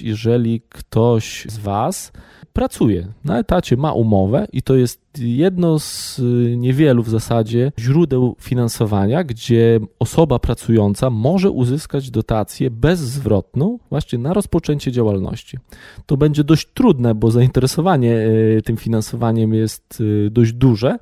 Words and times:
Jeżeli 0.00 0.60
ktoś 0.68 1.46
z 1.48 1.58
Was 1.58 2.12
pracuje 2.52 3.08
na 3.24 3.38
etacie, 3.38 3.76
ma 3.76 3.92
umowę 3.92 4.46
i 4.52 4.62
to 4.62 4.74
jest 4.74 5.02
jedno 5.18 5.78
z 5.78 6.18
y, 6.18 6.56
niewielu 6.56 7.02
w 7.02 7.08
zasadzie 7.08 7.72
źródeł 7.78 8.36
finansowania, 8.40 9.24
gdzie 9.24 9.80
osoba 9.98 10.38
pracująca 10.38 11.10
może 11.10 11.50
uzyskać 11.50 12.10
dotację 12.10 12.70
bezzwrotną 12.70 13.78
właśnie 13.90 14.18
na 14.18 14.32
rozpoczęcie 14.32 14.92
działalności. 14.92 15.58
To 16.06 16.16
będzie 16.16 16.44
dość 16.44 16.68
trudne, 16.74 17.14
bo 17.14 17.30
zainteresowanie 17.30 18.16
y, 18.16 18.62
tym 18.64 18.76
finansowaniem 18.76 19.54
jest 19.54 20.00
y, 20.00 20.30
dość 20.30 20.52
duże, 20.52 20.98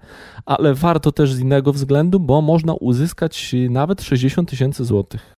ale 0.46 0.74
warto 0.74 1.12
też 1.12 1.34
z 1.34 1.40
innego 1.40 1.72
względu, 1.72 2.20
bo 2.20 2.42
można 2.42 2.74
uzyskać 2.74 3.54
nawet 3.70 4.02
60 4.02 4.50
tysięcy 4.50 4.84
złotych. 4.84 5.39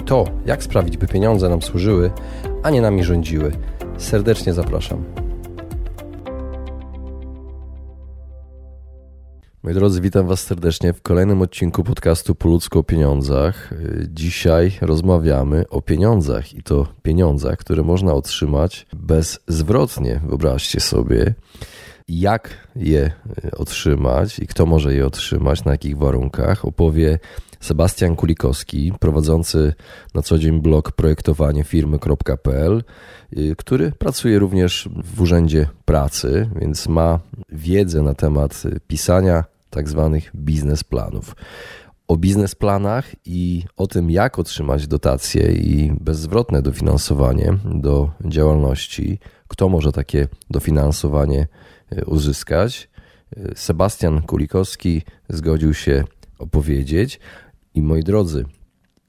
i 0.00 0.02
to, 0.02 0.24
jak 0.46 0.62
sprawić, 0.62 0.96
by 0.96 1.06
pieniądze 1.06 1.48
nam 1.48 1.62
służyły, 1.62 2.10
a 2.62 2.70
nie 2.70 2.80
nami 2.80 3.04
rządziły. 3.04 3.52
Serdecznie 3.98 4.52
zapraszam. 4.52 5.04
Moi 9.62 9.74
drodzy, 9.74 10.00
witam 10.00 10.26
Was 10.26 10.40
serdecznie 10.40 10.92
w 10.92 11.02
kolejnym 11.02 11.42
odcinku 11.42 11.84
podcastu 11.84 12.34
Po 12.34 12.48
ludzku 12.48 12.78
o 12.78 12.82
pieniądzach. 12.82 13.70
Dzisiaj 14.08 14.72
rozmawiamy 14.80 15.68
o 15.68 15.82
pieniądzach 15.82 16.54
i 16.54 16.62
to 16.62 16.86
pieniądzach, 17.02 17.58
które 17.58 17.82
można 17.82 18.14
otrzymać 18.14 18.86
bezzwrotnie. 18.92 20.20
Wyobraźcie 20.26 20.80
sobie, 20.80 21.34
jak 22.18 22.50
je 22.76 23.12
otrzymać 23.56 24.38
i 24.38 24.46
kto 24.46 24.66
może 24.66 24.94
je 24.94 25.06
otrzymać, 25.06 25.64
na 25.64 25.72
jakich 25.72 25.98
warunkach, 25.98 26.64
opowie 26.64 27.18
Sebastian 27.60 28.16
Kulikowski, 28.16 28.92
prowadzący 29.00 29.74
na 30.14 30.22
co 30.22 30.38
dzień 30.38 30.60
blog 30.60 30.92
projektowanie 30.92 31.64
firmy.pl, 31.64 32.82
y, 33.36 33.54
który 33.56 33.92
pracuje 33.92 34.38
również 34.38 34.88
w 35.04 35.20
Urzędzie 35.20 35.68
Pracy, 35.84 36.50
więc 36.60 36.88
ma 36.88 37.20
wiedzę 37.48 38.02
na 38.02 38.14
temat 38.14 38.62
pisania 38.86 39.44
tak 39.70 39.88
zwanych 39.88 40.30
biznesplanów. 40.34 41.36
O 42.08 42.16
biznesplanach 42.16 43.06
i 43.24 43.64
o 43.76 43.86
tym, 43.86 44.10
jak 44.10 44.38
otrzymać 44.38 44.86
dotacje 44.86 45.52
i 45.52 45.92
bezzwrotne 46.00 46.62
dofinansowanie 46.62 47.52
do 47.64 48.10
działalności, 48.24 49.18
kto 49.48 49.68
może 49.68 49.92
takie 49.92 50.28
dofinansowanie 50.50 51.46
uzyskać. 52.06 52.88
Y, 53.38 53.52
Sebastian 53.56 54.22
Kulikowski 54.22 55.02
zgodził 55.28 55.74
się 55.74 56.04
opowiedzieć. 56.38 57.20
I 57.74 57.82
moi 57.82 58.02
drodzy, 58.02 58.44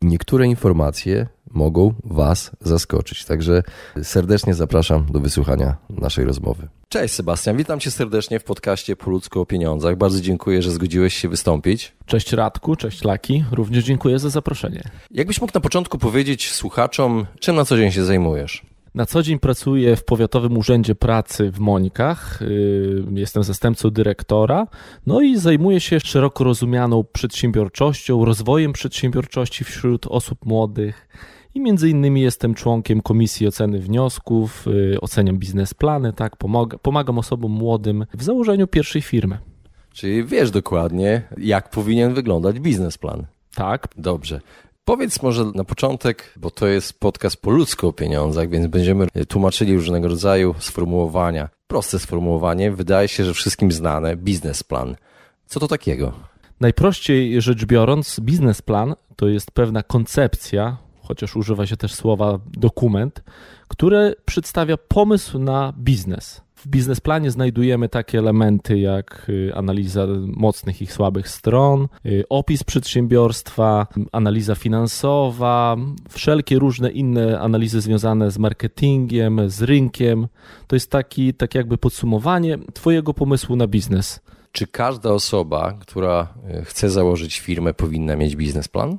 niektóre 0.02 0.48
informacje 0.48 1.28
mogą 1.52 1.94
Was 2.04 2.52
zaskoczyć. 2.62 3.26
Także 3.26 3.64
serdecznie 4.04 4.54
zapraszam 4.54 5.06
do 5.12 5.20
wysłuchania 5.20 5.78
naszej 5.90 6.26
rozmowy. 6.26 6.68
Cześć 6.90 7.14
Sebastian, 7.14 7.58
witam 7.58 7.80
Cię 7.80 7.92
serdecznie 7.92 8.40
w 8.40 8.44
podcaście 8.44 8.96
Po 8.96 9.10
ludzku 9.10 9.42
o 9.42 9.46
pieniądzach. 9.46 9.96
Bardzo 9.96 10.22
dziękuję, 10.22 10.62
że 10.62 10.72
zgodziłeś 10.72 11.14
się 11.14 11.30
wystąpić. 11.30 11.94
Cześć 12.06 12.34
Radku, 12.34 12.76
cześć 12.76 13.04
Laki, 13.04 13.44
również 13.52 13.84
dziękuję 13.84 14.20
za 14.20 14.30
zaproszenie. 14.30 14.84
Jakbyś 15.12 15.42
mógł 15.42 15.54
na 15.54 15.62
początku 15.62 15.98
powiedzieć 15.98 16.52
słuchaczom, 16.52 17.26
czym 17.40 17.56
na 17.56 17.66
co 17.66 17.78
dzień 17.78 17.92
się 17.92 18.04
zajmujesz? 18.04 18.71
Na 18.96 19.06
co 19.06 19.24
dzień 19.24 19.40
pracuję 19.40 19.96
w 19.96 20.06
Powiatowym 20.06 20.58
Urzędzie 20.58 20.96
Pracy 20.96 21.52
w 21.52 21.60
Mońkach. 21.60 22.42
Y, 22.42 23.04
jestem 23.12 23.44
zastępcą 23.44 23.90
dyrektora. 23.90 24.68
No 25.08 25.22
i 25.22 25.38
zajmuję 25.38 25.80
się 25.80 26.00
szeroko 26.00 26.44
rozumianą 26.44 27.04
przedsiębiorczością, 27.14 28.26
rozwojem 28.26 28.74
przedsiębiorczości 28.74 29.64
wśród 29.64 30.08
osób 30.08 30.46
młodych. 30.46 31.08
I 31.56 31.62
między 31.62 31.90
innymi 31.90 32.22
jestem 32.22 32.54
członkiem 32.54 33.02
Komisji 33.02 33.48
Oceny 33.48 33.80
Wniosków, 33.80 34.68
y, 34.68 35.02
oceniam 35.02 35.38
biznesplany, 35.38 36.14
tak, 36.14 36.38
pomagam, 36.38 36.80
pomagam 36.82 37.18
osobom 37.18 37.52
młodym 37.52 38.06
w 38.14 38.24
założeniu 38.24 38.68
pierwszej 38.68 39.02
firmy. 39.02 39.38
Czyli 39.94 40.24
wiesz 40.24 40.52
dokładnie, 40.52 41.22
jak 41.38 41.70
powinien 41.70 42.14
wyglądać 42.14 42.60
biznesplan. 42.60 43.26
Tak. 43.56 43.88
Dobrze. 43.98 44.42
Powiedz 44.92 45.22
może 45.22 45.46
na 45.56 45.64
początek, 45.64 46.34
bo 46.38 46.52
to 46.52 46.68
jest 46.68 47.00
podcast 47.00 47.42
po 47.42 47.52
ludzku 47.52 47.88
o 47.88 47.94
pieniądzach, 47.94 48.50
więc 48.50 48.68
będziemy 48.68 49.08
tłumaczyli 49.28 49.76
różnego 49.76 50.08
rodzaju 50.08 50.56
sformułowania. 50.60 51.50
Proste 51.68 52.00
sformułowanie, 52.00 52.72
wydaje 52.72 53.08
się, 53.08 53.26
że 53.26 53.34
wszystkim 53.34 53.72
znane, 53.72 54.16
biznesplan. 54.16 54.96
Co 55.46 55.60
to 55.60 55.68
takiego? 55.68 56.14
Najprościej 56.60 57.42
rzecz 57.42 57.66
biorąc, 57.66 58.20
biznesplan 58.20 58.96
to 59.16 59.28
jest 59.28 59.52
pewna 59.52 59.84
koncepcja, 59.84 60.78
chociaż 61.02 61.36
używa 61.36 61.66
się 61.66 61.78
też 61.78 61.94
słowa 61.94 62.40
dokument, 62.46 63.24
które 63.68 64.14
przedstawia 64.26 64.78
pomysł 64.78 65.40
na 65.40 65.74
biznes. 65.78 66.42
W 66.62 66.68
biznesplanie 66.68 67.32
znajdujemy 67.32 67.90
takie 67.90 68.20
elementy 68.20 68.80
jak 68.80 69.26
y, 69.30 69.52
analiza 69.56 70.08
mocnych 70.28 70.82
i 70.82 70.88
słabych 70.88 71.30
stron, 71.30 71.88
y, 72.06 72.24
opis 72.30 72.64
przedsiębiorstwa, 72.64 73.88
analiza 74.12 74.56
finansowa, 74.56 75.78
wszelkie 76.10 76.60
różne 76.60 76.92
inne 76.92 77.40
analizy 77.40 77.82
związane 77.82 78.32
z 78.32 78.38
marketingiem, 78.38 79.50
z 79.50 79.62
rynkiem. 79.62 80.28
To 80.68 80.76
jest 80.76 80.92
taki, 80.92 81.34
tak 81.34 81.56
jakby 81.56 81.78
podsumowanie 81.78 82.58
Twojego 82.74 83.14
pomysłu 83.14 83.56
na 83.56 83.68
biznes. 83.68 84.20
Czy 84.52 84.68
każda 84.68 85.10
osoba, 85.10 85.74
która 85.80 86.34
y, 86.62 86.66
chce 86.66 86.90
założyć 86.90 87.40
firmę, 87.40 87.74
powinna 87.74 88.16
mieć 88.16 88.36
biznesplan? 88.36 88.98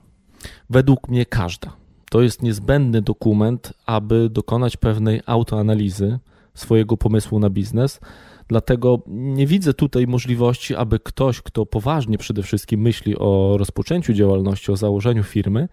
Według 0.71 1.09
mnie 1.09 1.27
każda. 1.27 1.73
To 2.11 2.23
jest 2.23 2.43
niezbędny 2.43 3.03
dokument, 3.03 3.73
aby 3.87 4.29
dokonać 4.31 4.77
pewnej 4.77 5.21
autoanalizy 5.27 6.19
swojego 6.55 6.97
pomysłu 6.97 7.39
na 7.39 7.51
biznes. 7.51 8.01
Dlatego 8.49 8.99
nie 9.07 9.47
widzę 9.47 9.75
tutaj 9.75 10.07
możliwości, 10.07 10.77
aby 10.77 10.99
ktoś, 10.99 11.41
kto 11.41 11.67
poważnie 11.67 12.19
przede 12.19 12.43
wszystkim 12.43 12.81
myśli 12.81 13.19
o 13.19 13.55
rozpoczęciu 13.59 14.13
działalności, 14.13 14.73
o 14.73 14.77
założeniu 14.77 15.23
firmy, 15.23 15.69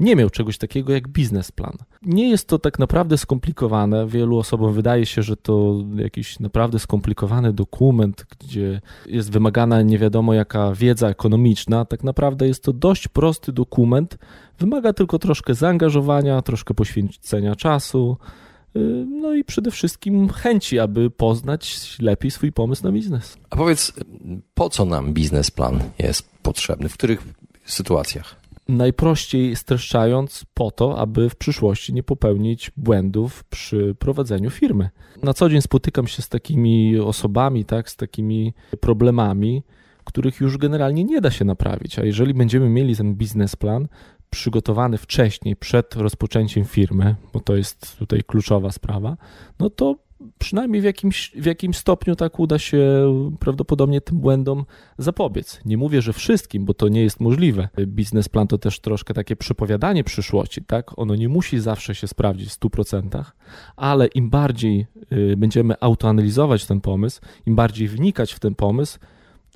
nie 0.00 0.16
miał 0.16 0.30
czegoś 0.30 0.58
takiego 0.58 0.92
jak 0.92 1.08
biznesplan. 1.08 1.76
Nie 2.02 2.30
jest 2.30 2.48
to 2.48 2.58
tak 2.58 2.78
naprawdę 2.78 3.18
skomplikowane. 3.18 4.06
Wielu 4.06 4.38
osobom 4.38 4.72
wydaje 4.72 5.06
się, 5.06 5.22
że 5.22 5.36
to 5.36 5.74
jakiś 5.96 6.40
naprawdę 6.40 6.78
skomplikowany 6.78 7.52
dokument, 7.52 8.26
gdzie 8.38 8.80
jest 9.06 9.32
wymagana 9.32 9.82
nie 9.82 9.98
wiadomo 9.98 10.34
jaka 10.34 10.74
wiedza 10.74 11.08
ekonomiczna. 11.08 11.84
Tak 11.84 12.04
naprawdę 12.04 12.46
jest 12.46 12.64
to 12.64 12.72
dość 12.72 13.08
prosty 13.08 13.52
dokument. 13.52 14.18
Wymaga 14.58 14.92
tylko 14.92 15.18
troszkę 15.18 15.54
zaangażowania, 15.54 16.42
troszkę 16.42 16.74
poświęcenia 16.74 17.56
czasu. 17.56 18.16
Y, 18.76 19.06
no 19.08 19.34
i 19.34 19.44
przede 19.44 19.70
wszystkim 19.70 20.28
chęci, 20.28 20.78
aby 20.78 21.10
poznać 21.10 21.96
lepiej 22.00 22.30
swój 22.30 22.52
pomysł 22.52 22.84
na 22.84 22.92
biznes. 22.92 23.38
A 23.50 23.56
powiedz, 23.56 23.92
po 24.54 24.70
co 24.70 24.84
nam 24.84 25.14
biznesplan 25.14 25.80
jest 25.98 26.30
potrzebny? 26.42 26.88
W 26.88 26.94
których 26.94 27.22
sytuacjach? 27.64 28.40
Najprościej 28.68 29.56
streszczając, 29.56 30.44
po 30.54 30.70
to, 30.70 30.98
aby 30.98 31.30
w 31.30 31.36
przyszłości 31.36 31.94
nie 31.94 32.02
popełnić 32.02 32.70
błędów 32.76 33.44
przy 33.44 33.94
prowadzeniu 33.98 34.50
firmy. 34.50 34.90
Na 35.22 35.34
co 35.34 35.48
dzień 35.48 35.62
spotykam 35.62 36.06
się 36.06 36.22
z 36.22 36.28
takimi 36.28 36.98
osobami, 36.98 37.64
tak, 37.64 37.90
z 37.90 37.96
takimi 37.96 38.54
problemami, 38.80 39.62
których 40.04 40.40
już 40.40 40.58
generalnie 40.58 41.04
nie 41.04 41.20
da 41.20 41.30
się 41.30 41.44
naprawić. 41.44 41.98
A 41.98 42.04
jeżeli 42.04 42.34
będziemy 42.34 42.68
mieli 42.68 42.96
ten 42.96 43.14
biznesplan, 43.14 43.88
przygotowany 44.30 44.98
wcześniej, 44.98 45.56
przed 45.56 45.96
rozpoczęciem 45.96 46.64
firmy, 46.64 47.16
bo 47.32 47.40
to 47.40 47.56
jest 47.56 47.98
tutaj 47.98 48.22
kluczowa 48.26 48.70
sprawa, 48.70 49.16
no 49.58 49.70
to 49.70 49.96
przynajmniej 50.38 50.82
w 50.82 50.84
jakimś, 50.84 51.30
w 51.30 51.44
jakimś 51.44 51.76
stopniu 51.76 52.16
tak 52.16 52.38
uda 52.38 52.58
się 52.58 52.82
prawdopodobnie 53.40 54.00
tym 54.00 54.18
błędom 54.18 54.64
zapobiec. 54.98 55.60
Nie 55.64 55.76
mówię, 55.76 56.02
że 56.02 56.12
wszystkim, 56.12 56.64
bo 56.64 56.74
to 56.74 56.88
nie 56.88 57.02
jest 57.02 57.20
możliwe. 57.20 57.68
Biznesplan 57.86 58.46
to 58.46 58.58
też 58.58 58.80
troszkę 58.80 59.14
takie 59.14 59.36
przepowiadanie 59.36 60.04
przyszłości, 60.04 60.64
tak? 60.64 60.98
Ono 60.98 61.14
nie 61.14 61.28
musi 61.28 61.60
zawsze 61.60 61.94
się 61.94 62.08
sprawdzić 62.08 62.48
w 62.50 62.60
100%, 62.60 63.24
ale 63.76 64.06
im 64.06 64.30
bardziej 64.30 64.86
y, 65.12 65.36
będziemy 65.36 65.74
autoanalizować 65.80 66.66
ten 66.66 66.80
pomysł, 66.80 67.20
im 67.46 67.56
bardziej 67.56 67.88
wnikać 67.88 68.32
w 68.32 68.38
ten 68.38 68.54
pomysł, 68.54 68.98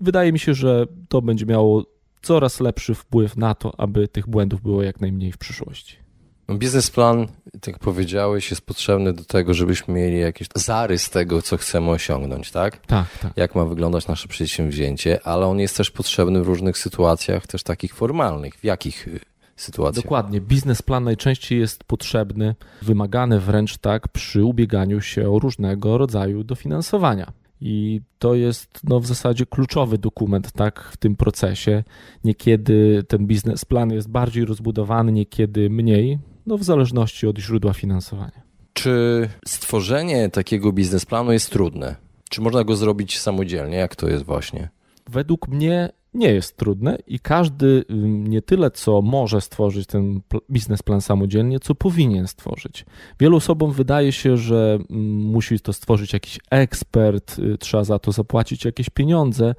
wydaje 0.01 0.33
mi 0.33 0.39
się, 0.39 0.55
że 0.55 0.87
to 1.09 1.23
będzie 1.23 1.47
miało 1.47 1.94
coraz 2.25 2.61
lepszy 2.61 2.95
wpływ 2.95 3.37
na 3.37 3.55
to, 3.55 3.81
aby 3.81 4.09
tych 4.09 4.29
błędów 4.29 4.63
było 4.63 4.83
jak 4.83 5.01
najmniej 5.01 5.33
w 5.33 5.39
przyszłości. 5.39 6.05
Biznesplan, 6.51 7.27
tak 7.53 7.67
jak 7.67 7.79
powiedziałeś, 7.79 8.51
jest 8.51 8.67
potrzebny 8.67 9.13
do 9.13 9.25
tego, 9.25 9.55
żebyśmy 9.55 9.95
mieli 9.95 10.21
jakiś 10.21 10.49
zarys 10.55 11.11
tego, 11.11 11.43
co 11.43 11.57
chcemy 11.57 11.91
osiągnąć, 11.91 12.51
tak? 12.51 12.87
Tak, 12.87 13.19
tak. 13.19 13.33
Jak 13.37 13.55
ma 13.55 13.65
wyglądać 13.65 14.09
nasze 14.09 14.29
przedsięwzięcie, 14.29 15.27
ale 15.27 15.47
on 15.47 15.59
jest 15.59 15.77
też 15.77 15.91
potrzebny 15.91 16.43
w 16.43 16.47
różnych 16.47 16.79
sytuacjach, 16.79 17.47
też 17.47 17.63
takich 17.63 17.95
formalnych. 17.95 18.55
W 18.55 18.65
jakich 18.65 19.09
y, 19.09 19.21
sytuacjach? 19.57 20.05
Dokładnie. 20.05 20.41
Biznesplan 20.41 21.05
najczęściej 21.05 21.59
jest 21.59 21.85
potrzebny, 21.85 22.55
wymagany 22.83 23.41
wręcz 23.41 23.79
tak 23.79 24.09
przy 24.09 24.45
ubieganiu 24.45 25.01
się 25.01 25.31
o 25.31 25.39
różnego 25.39 25.99
rodzaju 25.99 26.45
dofinansowania. 26.45 27.33
I 27.67 28.01
to 28.19 28.35
jest 28.35 28.81
no, 28.85 29.01
w 29.01 29.07
zasadzie 29.07 29.47
kluczowy 29.47 29.99
dokument 29.99 30.53
tak, 30.53 30.89
w 30.93 30.97
tym 30.97 31.17
procesie. 31.17 31.85
Niekiedy 32.25 33.05
ten 33.09 33.27
biznesplan 33.27 33.91
jest 33.91 34.09
bardziej 34.09 34.45
rozbudowany, 34.45 35.13
niekiedy 35.13 35.71
mniej, 35.71 36.19
no, 36.47 36.59
w 36.59 36.65
zależności 36.65 37.27
od 37.27 37.39
źródła 37.39 37.73
finansowania. 37.73 38.43
Czy 38.73 39.29
stworzenie 39.47 40.31
takiego 40.31 40.73
biznesplanu 40.73 41.33
jest 41.33 41.51
trudne? 41.51 41.97
Czy 42.31 42.41
można 42.41 42.65
go 42.65 42.77
zrobić 42.77 43.19
samodzielnie? 43.19 43.77
Jak 43.77 43.97
to 43.97 44.09
jest 44.09 44.25
właśnie? 44.25 44.69
Według 45.11 45.49
mnie 45.49 45.93
nie 46.15 46.33
jest 46.33 46.57
trudne 46.57 46.99
i 47.07 47.19
każdy 47.19 47.85
nie 48.05 48.43
tyle 48.43 48.71
co 48.71 49.03
może 49.03 49.41
stworzyć 49.41 49.87
ten 49.87 50.21
biznesplan 50.51 51.01
samodzielnie, 51.01 51.61
co 51.61 51.75
powinien 51.75 52.27
stworzyć. 52.27 52.87
Wielu 53.21 53.37
osobom 53.37 53.73
wydaje 53.73 54.13
się, 54.13 54.37
że 54.37 54.79
musi 54.91 55.61
to 55.61 55.73
stworzyć 55.73 56.13
jakiś 56.13 56.39
ekspert, 56.51 57.39
y, 57.39 57.59
trzeba 57.59 57.85
za 57.85 57.99
to 57.99 58.13
zapłacić 58.13 58.65
jakieś 58.65 58.91
pieniądze. 58.91 59.55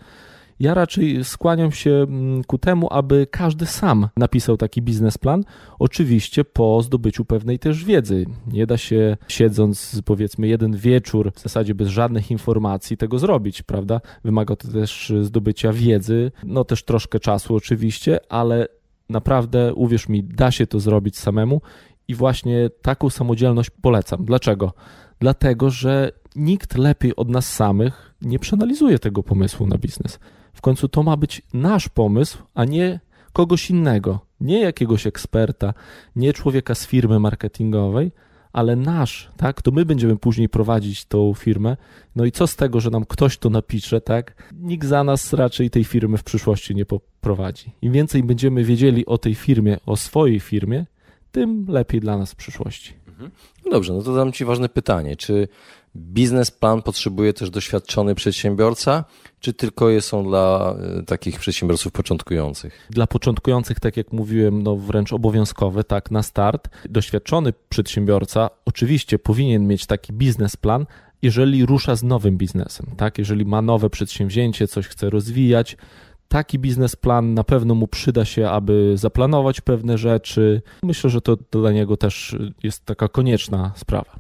Ja 0.60 0.74
raczej 0.74 1.24
skłaniam 1.24 1.72
się 1.72 1.92
mm, 1.92 2.44
ku 2.44 2.58
temu, 2.58 2.88
aby 2.92 3.28
każdy 3.32 3.66
sam 3.66 4.08
napisał 4.18 4.58
taki 4.58 4.82
biznesplan, 4.82 5.44
oczywiście 5.80 6.46
po 6.46 6.82
zdobyciu 6.82 7.26
pewnej 7.26 7.60
też 7.60 7.86
wiedzy. 7.86 8.26
Nie 8.48 8.68
da 8.68 8.78
się 8.78 9.18
siedząc 9.28 10.02
powiedzmy 10.06 10.48
jeden 10.48 10.78
wieczór 10.78 11.32
w 11.36 11.40
zasadzie 11.40 11.76
bez 11.76 11.88
żadnych 11.88 12.32
informacji 12.32 12.98
tego 12.98 13.20
zrobić, 13.20 13.62
prawda? 13.62 14.02
Wymaga 14.24 14.56
to 14.56 14.68
też 14.68 15.14
zdobycia 15.22 15.74
wiedzy, 15.74 16.32
no 16.44 16.64
też 16.64 16.84
troszkę 16.84 17.20
czasu 17.20 17.56
oczywiście, 17.56 18.20
ale 18.30 18.68
naprawdę 19.10 19.74
uwierz 19.74 20.10
mi, 20.10 20.24
da 20.24 20.52
się 20.52 20.68
to 20.68 20.80
zrobić 20.80 21.18
samemu 21.18 21.62
i 22.08 22.16
właśnie 22.16 22.70
taką 22.82 23.10
samodzielność 23.10 23.70
polecam. 23.70 24.26
Dlaczego? 24.26 24.74
Dlatego, 25.20 25.70
że 25.70 26.12
nikt 26.36 26.78
lepiej 26.78 27.16
od 27.16 27.30
nas 27.30 27.54
samych 27.54 28.14
nie 28.22 28.40
przeanalizuje 28.40 29.00
tego 29.00 29.24
pomysłu 29.24 29.68
na 29.68 29.78
biznes. 29.78 30.20
W 30.56 30.62
końcu 30.62 30.88
to 30.88 31.04
ma 31.04 31.18
być 31.18 31.42
nasz 31.54 31.90
pomysł, 31.90 32.38
a 32.54 32.66
nie 32.66 33.00
kogoś 33.34 33.70
innego, 33.70 34.20
nie 34.42 34.62
jakiegoś 34.62 35.08
eksperta, 35.08 35.74
nie 36.16 36.34
człowieka 36.34 36.76
z 36.76 36.88
firmy 36.88 37.20
marketingowej, 37.20 38.12
ale 38.54 38.76
nasz, 38.76 39.32
tak? 39.38 39.62
To 39.62 39.72
my 39.72 39.86
będziemy 39.86 40.18
później 40.18 40.50
prowadzić 40.50 41.06
tą 41.06 41.34
firmę. 41.34 41.78
No 42.16 42.26
i 42.26 42.32
co 42.32 42.48
z 42.48 42.56
tego, 42.56 42.80
że 42.80 42.90
nam 42.90 43.06
ktoś 43.06 43.38
to 43.38 43.50
napisze, 43.50 44.02
tak? 44.02 44.52
Nikt 44.54 44.88
za 44.88 45.04
nas 45.04 45.34
raczej 45.34 45.70
tej 45.70 45.84
firmy 45.84 46.18
w 46.18 46.24
przyszłości 46.24 46.76
nie 46.76 46.86
poprowadzi. 46.86 47.72
Im 47.82 47.94
więcej 47.94 48.24
będziemy 48.24 48.64
wiedzieli 48.64 49.06
o 49.06 49.18
tej 49.18 49.36
firmie, 49.36 49.78
o 49.86 49.96
swojej 49.98 50.40
firmie, 50.40 50.86
tym 51.32 51.66
lepiej 51.70 52.02
dla 52.02 52.18
nas 52.18 52.32
w 52.32 52.36
przyszłości. 52.36 52.94
Mhm. 53.16 53.32
No 53.66 53.72
dobrze, 53.72 53.94
no 53.94 54.02
to 54.02 54.16
dam 54.16 54.32
Ci 54.32 54.46
ważne 54.46 54.70
pytanie. 54.70 55.16
Czy 55.16 55.48
biznesplan 55.96 56.82
potrzebuje 56.82 57.34
też 57.34 57.50
doświadczony 57.50 58.16
przedsiębiorca, 58.16 59.06
czy 59.40 59.54
tylko 59.54 59.90
je 59.90 60.02
są 60.02 60.24
dla 60.24 60.76
e, 61.00 61.04
takich 61.04 61.40
przedsiębiorców 61.40 61.92
początkujących? 61.92 62.88
Dla 62.90 63.08
początkujących, 63.08 63.80
tak 63.80 63.98
jak 63.98 64.14
mówiłem, 64.14 64.64
no 64.64 64.76
wręcz 64.76 65.14
obowiązkowe, 65.14 65.84
tak, 65.84 66.12
na 66.12 66.24
start. 66.24 66.70
Doświadczony 66.90 67.54
przedsiębiorca 67.70 68.50
oczywiście 68.66 69.20
powinien 69.20 69.68
mieć 69.68 69.86
taki 69.86 70.14
biznesplan, 70.14 70.86
jeżeli 71.22 71.66
rusza 71.66 71.96
z 71.96 72.04
nowym 72.04 72.38
biznesem, 72.38 72.86
tak? 72.98 73.18
Jeżeli 73.18 73.46
ma 73.46 73.62
nowe 73.62 73.90
przedsięwzięcie, 73.90 74.68
coś 74.68 74.88
chce 74.88 75.10
rozwijać, 75.10 75.78
taki 76.28 76.60
biznesplan 76.60 77.34
na 77.34 77.44
pewno 77.44 77.76
mu 77.76 77.88
przyda 77.88 78.26
się, 78.26 78.50
aby 78.50 78.98
zaplanować 78.98 79.62
pewne 79.62 79.98
rzeczy. 79.98 80.62
Myślę, 80.84 81.10
że 81.10 81.22
to 81.22 81.38
dla 81.52 81.72
niego 81.72 81.98
też 81.98 82.36
jest 82.64 82.86
taka 82.86 83.08
konieczna 83.08 83.72
sprawa. 83.76 84.16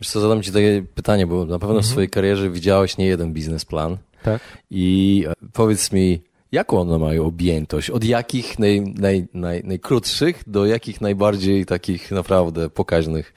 Wiesz 0.00 0.10
co, 0.10 0.20
zadam 0.20 0.42
ci 0.42 0.52
takie 0.52 0.84
pytanie, 0.94 1.26
bo 1.26 1.38
na 1.38 1.58
pewno 1.58 1.74
mhm. 1.74 1.82
w 1.82 1.86
swojej 1.86 2.10
karierze 2.10 2.50
widziałeś 2.50 2.98
nie 2.98 3.06
jeden 3.06 3.32
biznesplan. 3.32 3.96
Tak. 4.22 4.42
I 4.70 5.24
e, 5.28 5.32
powiedz 5.52 5.92
mi, 5.92 6.20
jaką 6.52 6.80
one 6.80 6.98
mają 6.98 7.26
objętość? 7.26 7.90
Od 7.90 8.04
jakich 8.04 8.58
naj, 8.58 8.80
naj, 8.80 9.26
naj, 9.34 9.62
najkrótszych 9.64 10.42
do 10.46 10.66
jakich 10.66 11.00
najbardziej 11.00 11.66
takich 11.66 12.10
naprawdę 12.10 12.70
pokaźnych 12.70 13.34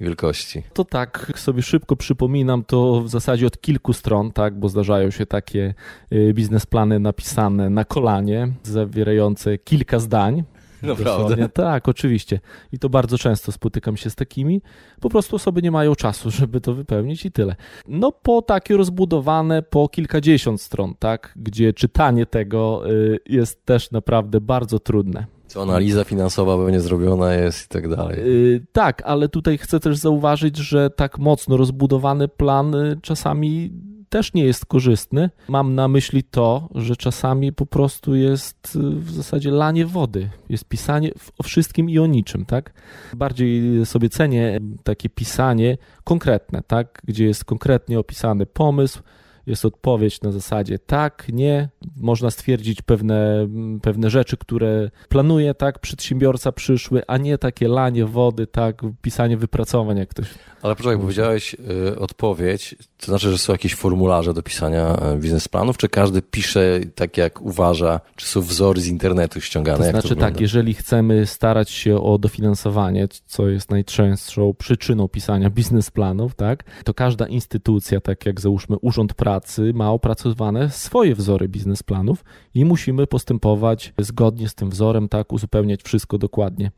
wielkości? 0.00 0.62
To 0.72 0.84
tak, 0.84 1.32
sobie 1.36 1.62
szybko 1.62 1.96
przypominam, 1.96 2.64
to 2.64 3.02
w 3.02 3.08
zasadzie 3.08 3.46
od 3.46 3.60
kilku 3.60 3.92
stron, 3.92 4.32
tak, 4.32 4.58
bo 4.58 4.68
zdarzają 4.68 5.10
się 5.10 5.26
takie 5.26 5.74
e, 6.10 6.32
biznesplany 6.34 7.00
napisane 7.00 7.70
na 7.70 7.84
kolanie, 7.84 8.48
zawierające 8.62 9.58
kilka 9.58 9.98
zdań, 9.98 10.44
Naprawdę? 10.82 11.48
Tak, 11.48 11.88
oczywiście. 11.88 12.40
I 12.72 12.78
to 12.78 12.88
bardzo 12.88 13.18
często 13.18 13.52
spotykam 13.52 13.96
się 13.96 14.10
z 14.10 14.14
takimi. 14.14 14.62
Po 15.00 15.10
prostu 15.10 15.36
osoby 15.36 15.62
nie 15.62 15.70
mają 15.70 15.94
czasu, 15.94 16.30
żeby 16.30 16.60
to 16.60 16.74
wypełnić 16.74 17.24
i 17.24 17.32
tyle. 17.32 17.56
No 17.88 18.12
po 18.12 18.42
takie 18.42 18.76
rozbudowane 18.76 19.62
po 19.62 19.88
kilkadziesiąt 19.88 20.60
stron, 20.60 20.94
tak, 20.98 21.32
gdzie 21.36 21.72
czytanie 21.72 22.26
tego 22.26 22.90
y, 22.90 23.18
jest 23.26 23.64
też 23.64 23.90
naprawdę 23.90 24.40
bardzo 24.40 24.78
trudne. 24.78 25.26
Co 25.46 25.62
analiza 25.62 26.04
finansowa 26.04 26.56
pewnie 26.56 26.80
zrobiona 26.80 27.34
jest 27.34 27.64
i 27.64 27.68
tak 27.68 27.96
dalej. 27.96 28.18
Yy, 28.18 28.66
tak, 28.72 29.02
ale 29.04 29.28
tutaj 29.28 29.58
chcę 29.58 29.80
też 29.80 29.96
zauważyć, 29.96 30.56
że 30.56 30.90
tak 30.90 31.18
mocno 31.18 31.56
rozbudowany 31.56 32.28
plan 32.28 32.74
y, 32.74 32.98
czasami 33.02 33.70
też 34.08 34.34
nie 34.34 34.44
jest 34.44 34.66
korzystny. 34.66 35.30
Mam 35.48 35.74
na 35.74 35.88
myśli 35.88 36.24
to, 36.24 36.68
że 36.74 36.96
czasami 36.96 37.52
po 37.52 37.66
prostu 37.66 38.14
jest 38.14 38.76
y, 38.76 39.00
w 39.00 39.10
zasadzie 39.10 39.50
lanie 39.50 39.86
wody, 39.86 40.30
jest 40.48 40.64
pisanie 40.64 41.10
o 41.38 41.42
wszystkim 41.42 41.90
i 41.90 41.98
o 41.98 42.06
niczym, 42.06 42.44
tak? 42.44 42.72
Bardziej 43.16 43.86
sobie 43.86 44.08
cenię 44.08 44.60
takie 44.84 45.08
pisanie 45.08 45.78
konkretne, 46.04 46.62
tak? 46.66 47.02
Gdzie 47.04 47.24
jest 47.24 47.44
konkretnie 47.44 47.98
opisany 47.98 48.46
pomysł, 48.46 49.02
jest 49.46 49.64
odpowiedź 49.64 50.22
na 50.22 50.32
zasadzie 50.32 50.78
tak, 50.78 51.26
nie. 51.32 51.68
Można 51.96 52.30
stwierdzić 52.30 52.82
pewne, 52.82 53.48
pewne 53.82 54.10
rzeczy, 54.10 54.36
które 54.36 54.90
planuje 55.08 55.54
tak 55.54 55.78
przedsiębiorca 55.78 56.52
przyszły, 56.52 57.02
a 57.06 57.16
nie 57.16 57.38
takie 57.38 57.68
lanie 57.68 58.06
wody, 58.06 58.46
tak, 58.46 58.82
pisanie 59.02 59.36
wypracowań, 59.36 59.98
jak 59.98 60.08
ktoś. 60.08 60.26
Ale 60.62 60.76
poczekaj, 60.76 60.98
powiedziałeś 60.98 61.56
y, 61.90 61.98
odpowiedź, 61.98 62.76
to 62.98 63.06
znaczy, 63.06 63.30
że 63.30 63.38
są 63.38 63.52
jakieś 63.52 63.74
formularze 63.74 64.34
do 64.34 64.42
pisania 64.42 65.12
y, 65.14 65.18
biznesplanów, 65.18 65.76
czy 65.76 65.88
każdy 65.88 66.22
pisze 66.22 66.80
tak, 66.94 67.16
jak 67.16 67.42
uważa, 67.42 68.00
czy 68.16 68.26
są 68.26 68.40
wzory 68.40 68.80
z 68.80 68.86
internetu 68.86 69.40
ściągane? 69.40 69.84
To 69.84 69.90
znaczy 69.90 70.08
to 70.08 70.20
tak, 70.20 70.40
jeżeli 70.40 70.74
chcemy 70.74 71.26
starać 71.26 71.70
się 71.70 72.02
o 72.02 72.18
dofinansowanie, 72.18 73.08
co 73.26 73.48
jest 73.48 73.70
najczęstszą 73.70 74.54
przyczyną 74.54 75.08
pisania 75.08 75.50
biznesplanów, 75.50 76.34
tak, 76.34 76.64
to 76.84 76.94
każda 76.94 77.26
instytucja, 77.26 78.00
tak 78.00 78.26
jak 78.26 78.40
załóżmy 78.40 78.76
Urząd 78.76 79.14
Pracy, 79.14 79.35
pracy 79.40 79.72
ma 79.74 79.90
opracowane 79.90 80.70
swoje 80.70 81.14
wzory 81.14 81.48
biznesplanów 81.48 82.24
i 82.54 82.64
musimy 82.64 83.06
postępować 83.06 83.94
zgodnie 83.98 84.48
z 84.48 84.54
tym 84.54 84.70
wzorem, 84.70 85.08
tak, 85.08 85.32
uzupełniać 85.32 85.82
wszystko 85.82 86.18
dokładnie. 86.18 86.70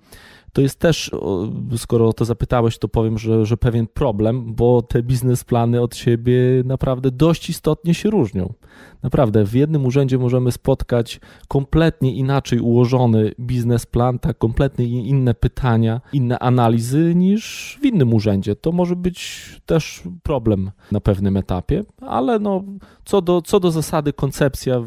To 0.53 0.63
jest 0.63 0.79
też, 0.79 1.11
skoro 1.77 2.13
to 2.13 2.25
zapytałeś, 2.25 2.79
to 2.79 2.89
powiem, 2.89 3.19
że, 3.19 3.47
że 3.47 3.57
pewien 3.57 3.87
problem, 3.87 4.55
bo 4.55 4.83
te 4.83 5.03
biznesplany 5.03 5.81
od 5.81 5.97
siebie 5.97 6.39
naprawdę 6.65 7.11
dość 7.11 7.51
istotnie 7.51 7.95
się 7.95 8.11
różnią. 8.11 8.53
Naprawdę, 9.03 9.45
w 9.45 9.55
jednym 9.55 9.87
urzędzie 9.87 10.19
możemy 10.19 10.53
spotkać 10.53 11.21
kompletnie 11.49 12.15
inaczej 12.15 12.61
ułożony 12.61 13.33
biznesplan, 13.41 14.19
tak, 14.19 14.39
kompletnie 14.39 14.85
inne 14.85 15.35
pytania, 15.35 16.01
inne 16.13 16.39
analizy 16.39 17.15
niż 17.15 17.79
w 17.83 17.85
innym 17.85 18.15
urzędzie. 18.15 18.57
To 18.57 18.73
może 18.73 18.97
być 18.97 19.61
też 19.67 20.03
problem 20.23 20.71
na 20.93 21.01
pewnym 21.01 21.37
etapie, 21.37 21.85
ale 22.01 22.39
no, 22.39 22.65
co, 23.05 23.23
do, 23.23 23.43
co 23.43 23.61
do 23.61 23.71
zasady, 23.71 24.13
koncepcja 24.13 24.83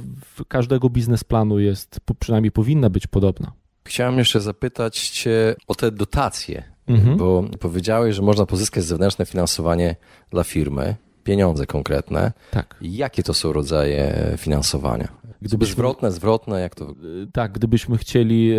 każdego 0.48 0.90
biznesplanu 0.90 1.60
jest, 1.60 2.00
przynajmniej 2.20 2.52
powinna 2.52 2.90
być 2.90 3.08
podobna. 3.08 3.61
Chciałem 3.84 4.18
jeszcze 4.18 4.42
zapytać 4.42 5.10
Cię 5.10 5.56
o 5.68 5.76
te 5.76 5.92
dotacje, 5.92 6.64
mhm. 6.88 7.18
bo 7.18 7.44
powiedziałeś, 7.60 8.16
że 8.16 8.22
można 8.22 8.46
pozyskać 8.46 8.84
zewnętrzne 8.84 9.26
finansowanie 9.26 9.96
dla 10.30 10.44
firmy, 10.44 10.96
pieniądze 11.24 11.66
konkretne. 11.66 12.32
Tak. 12.52 12.76
Jakie 12.82 13.24
to 13.24 13.34
są 13.34 13.54
rodzaje 13.54 14.34
finansowania? 14.38 15.08
Gdybyśmy, 15.42 15.74
zwrotne, 15.74 16.12
zwrotne, 16.12 16.62
jak 16.62 16.76
to? 16.76 16.96
Tak, 17.34 17.52
gdybyśmy 17.52 17.98
chcieli 17.98 18.52
e, 18.52 18.58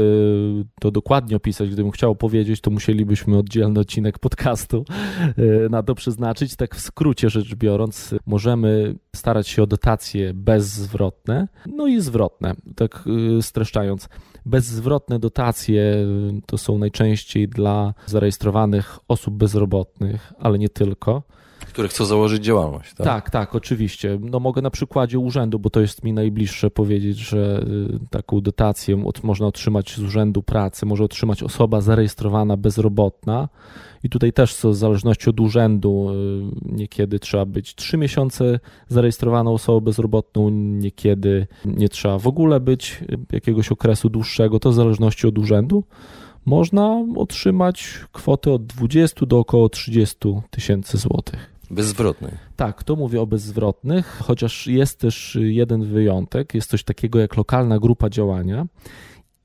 to 0.80 0.90
dokładnie 0.90 1.36
opisać, 1.36 1.70
gdybym 1.70 1.90
chciał 1.92 2.16
powiedzieć, 2.16 2.60
to 2.60 2.70
musielibyśmy 2.70 3.38
oddzielny 3.38 3.80
odcinek 3.80 4.18
podcastu 4.18 4.84
e, 5.20 5.68
na 5.68 5.82
to 5.82 5.94
przeznaczyć. 5.94 6.56
Tak 6.56 6.74
w 6.74 6.80
skrócie 6.80 7.30
rzecz 7.30 7.54
biorąc, 7.54 8.14
możemy 8.26 8.94
starać 9.16 9.48
się 9.48 9.62
o 9.62 9.66
dotacje 9.66 10.34
bezzwrotne, 10.34 11.48
no 11.66 11.86
i 11.86 12.00
zwrotne. 12.00 12.54
Tak 12.76 13.04
e, 13.38 13.42
streszczając, 13.42 14.08
Bezzwrotne 14.46 15.18
dotacje 15.18 16.06
to 16.46 16.58
są 16.58 16.78
najczęściej 16.78 17.48
dla 17.48 17.94
zarejestrowanych 18.06 18.98
osób 19.08 19.34
bezrobotnych, 19.34 20.32
ale 20.38 20.58
nie 20.58 20.68
tylko. 20.68 21.22
Które 21.72 21.88
chcą 21.88 22.04
założyć 22.04 22.44
działalność, 22.44 22.94
tak? 22.94 23.06
Tak, 23.06 23.30
tak, 23.30 23.54
oczywiście. 23.54 24.18
No 24.20 24.40
mogę 24.40 24.62
na 24.62 24.70
przykładzie 24.70 25.18
urzędu, 25.18 25.58
bo 25.58 25.70
to 25.70 25.80
jest 25.80 26.04
mi 26.04 26.12
najbliższe 26.12 26.70
powiedzieć, 26.70 27.18
że 27.18 27.64
y, 28.04 28.08
taką 28.10 28.40
dotację 28.40 29.04
od, 29.04 29.24
można 29.24 29.46
otrzymać 29.46 29.94
z 29.96 29.98
urzędu 29.98 30.42
pracy, 30.42 30.86
może 30.86 31.04
otrzymać 31.04 31.42
osoba 31.42 31.80
zarejestrowana 31.80 32.56
bezrobotna. 32.56 33.48
I 34.04 34.08
tutaj 34.08 34.32
też 34.32 34.54
co, 34.54 34.70
w 34.70 34.74
zależności 34.74 35.30
od 35.30 35.40
urzędu 35.40 36.10
y, 36.10 36.72
niekiedy 36.72 37.18
trzeba 37.18 37.44
być 37.44 37.74
3 37.74 37.96
miesiące 37.96 38.60
zarejestrowaną 38.88 39.54
osobą 39.54 39.80
bezrobotną, 39.80 40.50
niekiedy 40.50 41.46
nie 41.64 41.88
trzeba 41.88 42.18
w 42.18 42.26
ogóle 42.26 42.60
być 42.60 43.02
y, 43.02 43.18
jakiegoś 43.32 43.72
okresu 43.72 44.08
dłuższego, 44.08 44.58
to 44.58 44.70
w 44.70 44.74
zależności 44.74 45.26
od 45.26 45.38
urzędu 45.38 45.84
można 46.44 47.04
otrzymać 47.16 48.00
kwotę 48.12 48.52
od 48.52 48.66
20 48.66 49.26
do 49.26 49.38
około 49.38 49.68
30 49.68 50.16
tysięcy 50.50 50.98
złotych. 50.98 51.51
Bezzwrotnych. 51.72 52.50
Tak, 52.56 52.84
to 52.84 52.96
mówię 52.96 53.20
o 53.20 53.26
bezzwrotnych, 53.26 54.20
chociaż 54.22 54.66
jest 54.66 55.00
też 55.00 55.38
jeden 55.40 55.84
wyjątek. 55.84 56.54
Jest 56.54 56.70
coś 56.70 56.84
takiego 56.84 57.18
jak 57.18 57.36
lokalna 57.36 57.78
grupa 57.78 58.10
działania. 58.10 58.66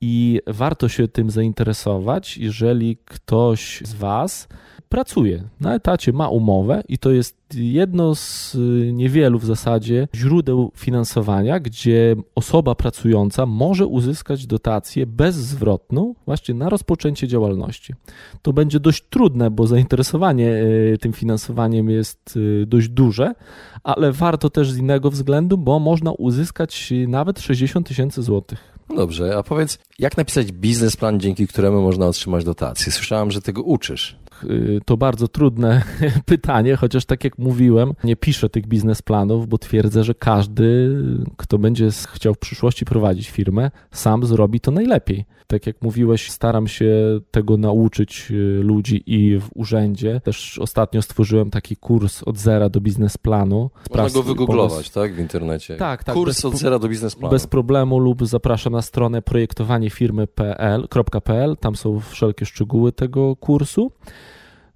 I 0.00 0.40
warto 0.46 0.88
się 0.88 1.08
tym 1.08 1.30
zainteresować, 1.30 2.36
jeżeli 2.36 2.96
ktoś 3.04 3.82
z 3.84 3.94
Was 3.94 4.48
pracuje 4.88 5.42
na 5.60 5.74
etacie, 5.74 6.12
ma 6.12 6.28
umowę 6.28 6.82
i 6.88 6.98
to 6.98 7.10
jest 7.10 7.36
jedno 7.54 8.14
z 8.14 8.56
niewielu 8.92 9.38
w 9.38 9.44
zasadzie 9.44 10.08
źródeł 10.14 10.72
finansowania, 10.76 11.60
gdzie 11.60 12.16
osoba 12.34 12.74
pracująca 12.74 13.46
może 13.46 13.86
uzyskać 13.86 14.46
dotację 14.46 15.06
bezzwrotną 15.06 16.14
właśnie 16.26 16.54
na 16.54 16.68
rozpoczęcie 16.68 17.28
działalności. 17.28 17.94
To 18.42 18.52
będzie 18.52 18.80
dość 18.80 19.04
trudne, 19.10 19.50
bo 19.50 19.66
zainteresowanie 19.66 20.62
e, 20.94 20.98
tym 20.98 21.12
finansowaniem 21.12 21.90
jest 21.90 22.38
e, 22.62 22.66
dość 22.66 22.88
duże, 22.88 23.34
ale 23.82 24.12
warto 24.12 24.50
też 24.50 24.70
z 24.70 24.78
innego 24.78 25.10
względu, 25.10 25.58
bo 25.58 25.78
można 25.78 26.12
uzyskać 26.12 26.92
nawet 27.08 27.40
60 27.40 27.88
tysięcy 27.88 28.22
złotych. 28.22 28.78
No 28.88 28.96
dobrze, 28.96 29.36
a 29.38 29.42
powiedz, 29.42 29.78
jak 29.98 30.16
napisać 30.16 30.52
biznesplan, 30.52 31.20
dzięki 31.20 31.46
któremu 31.46 31.82
można 31.82 32.06
otrzymać 32.06 32.44
dotację? 32.44 32.92
Słyszałem, 32.92 33.30
że 33.30 33.40
tego 33.40 33.62
uczysz. 33.62 34.16
Y, 34.44 34.80
to 34.84 34.96
bardzo 34.96 35.28
trudne 35.28 35.82
pytanie, 36.26 36.76
chociaż 36.76 37.04
tak 37.04 37.24
jak 37.24 37.38
mówiłem, 37.38 37.92
nie 38.04 38.16
piszę 38.16 38.48
tych 38.48 38.66
biznesplanów, 38.66 39.48
bo 39.48 39.58
twierdzę, 39.58 40.04
że 40.04 40.14
każdy, 40.14 40.96
kto 41.36 41.58
będzie 41.58 41.88
chciał 42.14 42.34
w 42.34 42.38
przyszłości 42.38 42.84
prowadzić 42.84 43.30
firmę, 43.30 43.70
sam 43.90 44.26
zrobi 44.26 44.60
to 44.60 44.70
najlepiej. 44.70 45.24
Tak 45.46 45.66
jak 45.66 45.82
mówiłeś, 45.82 46.30
staram 46.30 46.68
się 46.68 47.20
tego 47.30 47.56
nauczyć 47.56 48.28
y, 48.30 48.34
ludzi 48.62 49.02
i 49.06 49.38
w 49.38 49.48
urzędzie. 49.54 50.20
Też 50.24 50.58
ostatnio 50.58 51.02
stworzyłem 51.02 51.50
taki 51.50 51.76
kurs 51.76 52.22
od 52.22 52.38
zera 52.38 52.68
do 52.68 52.80
biznesplanu. 52.80 53.70
Można 53.90 54.10
go 54.10 54.22
wygooglować, 54.22 54.90
tak, 54.90 55.14
w 55.14 55.18
internecie. 55.18 55.76
Tak, 55.76 56.04
tak. 56.04 56.14
Kurs 56.14 56.44
od 56.44 56.56
zera 56.56 56.78
do 56.78 56.88
biznesplanu. 56.88 57.30
Bez 57.30 57.46
problemu 57.46 57.98
lub 57.98 58.26
zapraszam 58.26 58.72
na 58.72 58.82
stronę 58.82 59.22
projektowaniefirmy.pl. 59.22 61.56
Tam 61.56 61.76
są 61.76 62.00
wszelkie 62.00 62.46
szczegóły 62.46 62.92
tego 62.92 63.36
kursu. 63.36 63.92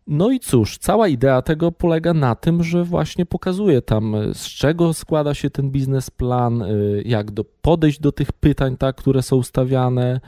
No 0.07 0.31
i 0.31 0.41
cóż, 0.41 0.79
cała 0.79 1.09
idea 1.09 1.43
tego 1.43 1.73
polega 1.73 2.15
na 2.15 2.35
tym, 2.35 2.63
że 2.63 2.85
właśnie 2.85 3.27
pokazuje 3.27 3.83
tam, 3.83 4.17
z 4.35 4.47
czego 4.47 4.95
składa 4.95 5.35
się 5.35 5.51
ten 5.51 5.71
biznesplan, 5.71 6.63
y, 6.63 7.03
jak 7.07 7.31
do, 7.31 7.45
podejść 7.45 8.01
do 8.01 8.13
tych 8.13 8.33
pytań, 8.33 8.77
tak, 8.77 8.97
które 8.97 9.23
są 9.23 9.43
stawiane, 9.43 10.21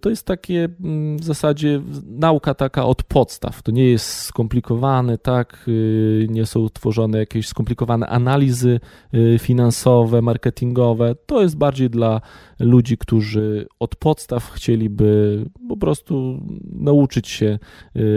to 0.00 0.10
jest 0.10 0.26
takie 0.26 0.68
mm, 0.80 1.18
w 1.18 1.24
zasadzie 1.24 1.80
nauka 2.06 2.54
taka 2.54 2.84
od 2.84 3.02
podstaw. 3.02 3.62
To 3.62 3.72
nie 3.72 3.84
jest 3.84 4.06
skomplikowane, 4.06 5.18
tak? 5.18 5.64
Y, 5.68 6.26
nie 6.30 6.46
są 6.46 6.68
tworzone 6.68 7.18
jakieś 7.18 7.48
skomplikowane 7.48 8.06
analizy 8.06 8.80
y, 9.14 9.38
finansowe, 9.38 10.22
marketingowe. 10.22 11.14
To 11.26 11.42
jest 11.42 11.56
bardziej 11.56 11.90
dla 11.90 12.20
ludzi, 12.58 12.98
którzy 12.98 13.66
od 13.80 13.96
podstaw 13.96 14.50
chcieliby 14.50 15.44
po 15.68 15.76
prostu 15.76 16.40
nauczyć 16.72 17.28
się 17.28 17.58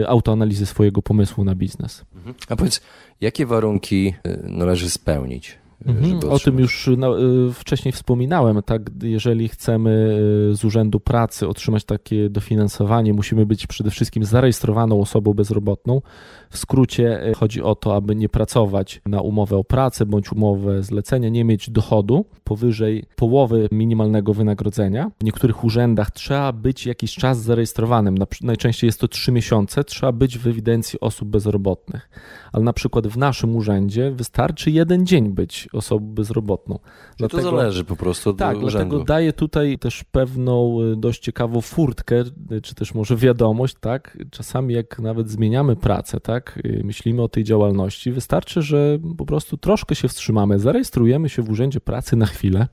autoanalizy 0.06 0.66
swojego 0.66 1.02
pomysłu 1.02 1.44
na 1.44 1.54
biznes. 1.54 2.04
Mhm. 2.16 2.34
A 2.48 2.56
powiedz, 2.56 2.80
jakie 3.20 3.46
warunki 3.46 4.14
należy 4.42 4.90
spełnić? 4.90 5.58
Mhm, 5.86 6.30
o 6.30 6.38
tym 6.38 6.58
już 6.58 6.90
no, 6.96 7.22
y, 7.22 7.52
wcześniej 7.52 7.92
wspominałem. 7.92 8.62
Tak, 8.62 8.82
jeżeli 9.02 9.48
chcemy 9.48 10.18
y, 10.52 10.56
z 10.56 10.64
Urzędu 10.64 11.00
Pracy 11.00 11.48
otrzymać 11.48 11.84
takie 11.84 12.30
dofinansowanie, 12.30 13.12
musimy 13.12 13.46
być 13.46 13.66
przede 13.66 13.90
wszystkim 13.90 14.24
zarejestrowaną 14.24 15.00
osobą 15.00 15.34
bezrobotną. 15.34 16.02
W 16.50 16.58
skrócie 16.58 17.28
y, 17.28 17.34
chodzi 17.34 17.62
o 17.62 17.74
to, 17.74 17.94
aby 17.94 18.16
nie 18.16 18.28
pracować 18.28 19.00
na 19.06 19.20
umowę 19.20 19.56
o 19.56 19.64
pracę 19.64 20.06
bądź 20.06 20.32
umowę 20.32 20.82
zlecenia, 20.82 21.28
nie 21.28 21.44
mieć 21.44 21.70
dochodu 21.70 22.24
powyżej 22.44 23.04
połowy 23.16 23.68
minimalnego 23.72 24.34
wynagrodzenia. 24.34 25.10
W 25.20 25.24
niektórych 25.24 25.64
urzędach 25.64 26.10
trzeba 26.10 26.52
być 26.52 26.86
jakiś 26.86 27.14
czas 27.14 27.42
zarejestrowanym. 27.42 28.14
Najczęściej 28.42 28.88
jest 28.88 29.00
to 29.00 29.08
3 29.08 29.32
miesiące. 29.32 29.84
Trzeba 29.84 30.12
być 30.12 30.38
w 30.38 30.46
ewidencji 30.46 31.00
osób 31.00 31.28
bezrobotnych. 31.28 32.10
Ale 32.52 32.64
na 32.64 32.72
przykład 32.72 33.06
w 33.06 33.16
naszym 33.18 33.56
urzędzie 33.56 34.10
wystarczy 34.10 34.70
jeden 34.70 35.06
dzień 35.06 35.28
być 35.28 35.67
osobą 35.72 36.06
bezrobotną. 36.06 36.78
Dlatego, 37.16 37.42
to 37.42 37.56
zależy 37.56 37.84
po 37.84 37.96
prostu 37.96 38.30
od 38.30 38.36
tak, 38.36 38.56
urzędu. 38.56 38.70
dlatego 38.70 39.04
daje 39.04 39.32
tutaj 39.32 39.78
też 39.78 40.04
pewną 40.04 40.82
y, 40.82 40.96
dość 40.96 41.20
ciekawą 41.20 41.60
furtkę, 41.60 42.24
y, 42.52 42.60
czy 42.60 42.74
też 42.74 42.94
może 42.94 43.16
wiadomość, 43.16 43.76
tak? 43.80 44.18
Czasami 44.30 44.74
jak 44.74 44.98
nawet 44.98 45.30
zmieniamy 45.30 45.76
pracę, 45.76 46.20
tak? 46.20 46.60
Y, 46.64 46.82
myślimy 46.84 47.22
o 47.22 47.28
tej 47.28 47.44
działalności, 47.44 48.12
wystarczy, 48.12 48.62
że 48.62 48.98
po 49.18 49.26
prostu 49.26 49.56
troszkę 49.56 49.94
się 49.94 50.08
wstrzymamy, 50.08 50.58
zarejestrujemy 50.58 51.28
się 51.28 51.42
w 51.42 51.50
Urzędzie 51.50 51.80
Pracy 51.80 52.16
na 52.16 52.26
chwilę, 52.26 52.68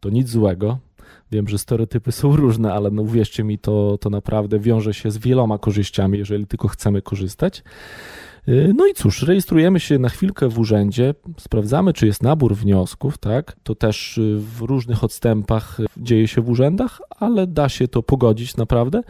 to 0.00 0.10
nic 0.10 0.28
złego, 0.28 0.78
Wiem, 1.32 1.48
że 1.48 1.58
stereotypy 1.58 2.12
są 2.12 2.36
różne, 2.36 2.72
ale 2.72 2.90
no 2.90 3.02
uwierzcie 3.02 3.44
mi, 3.44 3.58
to, 3.58 3.98
to 4.00 4.10
naprawdę 4.10 4.58
wiąże 4.58 4.94
się 4.94 5.10
z 5.10 5.18
wieloma 5.18 5.58
korzyściami, 5.58 6.18
jeżeli 6.18 6.46
tylko 6.46 6.68
chcemy 6.68 7.02
korzystać. 7.02 7.62
Y, 8.48 8.74
no 8.76 8.86
i 8.86 8.94
cóż, 8.94 9.22
rejestrujemy 9.22 9.80
się 9.80 9.98
na 9.98 10.08
chwilkę 10.08 10.48
w 10.48 10.58
urzędzie, 10.58 11.14
sprawdzamy, 11.38 11.92
czy 11.92 12.06
jest 12.06 12.22
nabór 12.22 12.56
wniosków, 12.56 13.18
tak? 13.18 13.56
To 13.62 13.74
też 13.74 14.18
y, 14.18 14.38
w 14.38 14.60
różnych 14.60 15.04
odstępach 15.04 15.78
dzieje 15.96 16.28
się 16.28 16.40
w 16.40 16.48
urzędach, 16.48 17.00
ale 17.10 17.46
da 17.46 17.68
się 17.68 17.88
to 17.88 18.02
pogodzić 18.02 18.56
naprawdę. 18.56 19.02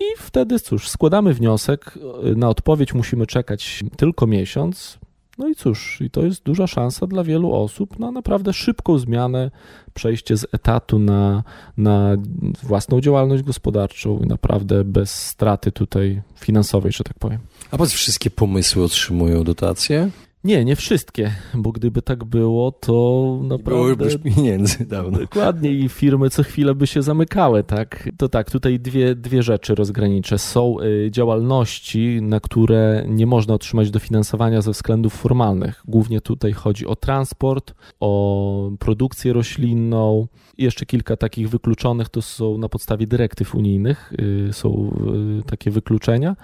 I 0.00 0.04
wtedy 0.18 0.60
cóż, 0.60 0.88
składamy 0.88 1.34
wniosek. 1.34 1.98
Y, 2.32 2.36
na 2.36 2.48
odpowiedź 2.48 2.94
musimy 2.94 3.26
czekać 3.26 3.84
tylko 3.96 4.26
miesiąc. 4.26 4.98
No 5.38 5.48
i 5.48 5.54
cóż, 5.54 6.00
i 6.00 6.10
to 6.10 6.22
jest 6.22 6.42
duża 6.42 6.66
szansa 6.66 7.06
dla 7.06 7.24
wielu 7.24 7.52
osób 7.52 7.98
na 7.98 8.10
naprawdę 8.10 8.52
szybką 8.52 8.98
zmianę, 8.98 9.50
przejście 9.94 10.36
z 10.36 10.46
etatu 10.52 10.98
na, 10.98 11.42
na 11.76 12.16
własną 12.62 13.00
działalność 13.00 13.42
gospodarczą 13.42 14.18
i 14.18 14.26
naprawdę 14.26 14.84
bez 14.84 15.26
straty 15.26 15.72
tutaj 15.72 16.22
finansowej, 16.40 16.92
że 16.92 17.04
tak 17.04 17.18
powiem. 17.18 17.40
A 17.70 17.76
powiedz, 17.76 17.92
wszystkie 17.92 18.30
pomysły 18.30 18.84
otrzymują 18.84 19.44
dotacje? 19.44 20.10
Nie, 20.44 20.64
nie 20.64 20.76
wszystkie, 20.76 21.32
bo 21.54 21.72
gdyby 21.72 22.02
tak 22.02 22.24
było, 22.24 22.72
to 22.72 23.38
naprawdę... 23.42 23.70
Byłyby 23.70 24.04
już 24.04 24.16
pieniędzy 24.16 24.86
dawno. 24.86 25.18
Dokładnie 25.18 25.70
i 25.70 25.88
firmy 25.88 26.30
co 26.30 26.42
chwilę 26.42 26.74
by 26.74 26.86
się 26.86 27.02
zamykały, 27.02 27.64
tak? 27.64 28.08
To 28.16 28.28
tak, 28.28 28.50
tutaj 28.50 28.80
dwie, 28.80 29.14
dwie 29.14 29.42
rzeczy 29.42 29.74
rozgraniczę. 29.74 30.38
Są 30.38 30.76
y, 30.80 31.10
działalności, 31.10 32.18
na 32.22 32.40
które 32.40 33.04
nie 33.08 33.26
można 33.26 33.54
otrzymać 33.54 33.90
dofinansowania 33.90 34.62
ze 34.62 34.70
względów 34.70 35.14
formalnych. 35.14 35.82
Głównie 35.84 36.20
tutaj 36.20 36.52
chodzi 36.52 36.86
o 36.86 36.96
transport, 36.96 37.74
o 38.00 38.70
produkcję 38.78 39.32
roślinną. 39.32 40.26
I 40.58 40.64
jeszcze 40.64 40.86
kilka 40.86 41.16
takich 41.16 41.50
wykluczonych 41.50 42.08
to 42.08 42.22
są 42.22 42.58
na 42.58 42.68
podstawie 42.68 43.06
dyrektyw 43.06 43.54
unijnych, 43.54 44.12
y, 44.48 44.52
są 44.52 44.92
y, 45.40 45.42
takie 45.42 45.70
wykluczenia. 45.70 46.36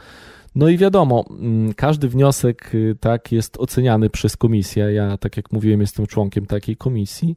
No 0.55 0.69
i 0.69 0.79
wiadomo, 0.79 1.25
mm, 1.31 1.75
każdy 1.75 2.09
wniosek 2.09 2.75
y, 2.75 2.97
tak 3.01 3.33
jest 3.33 3.57
oceniany 3.59 4.11
przez 4.11 4.37
komisję. 4.37 4.93
Ja, 4.93 5.17
tak 5.17 5.37
jak 5.37 5.53
mówiłem, 5.53 5.81
jestem 5.81 6.07
członkiem 6.07 6.47
takiej 6.47 6.77
komisji. 6.77 7.37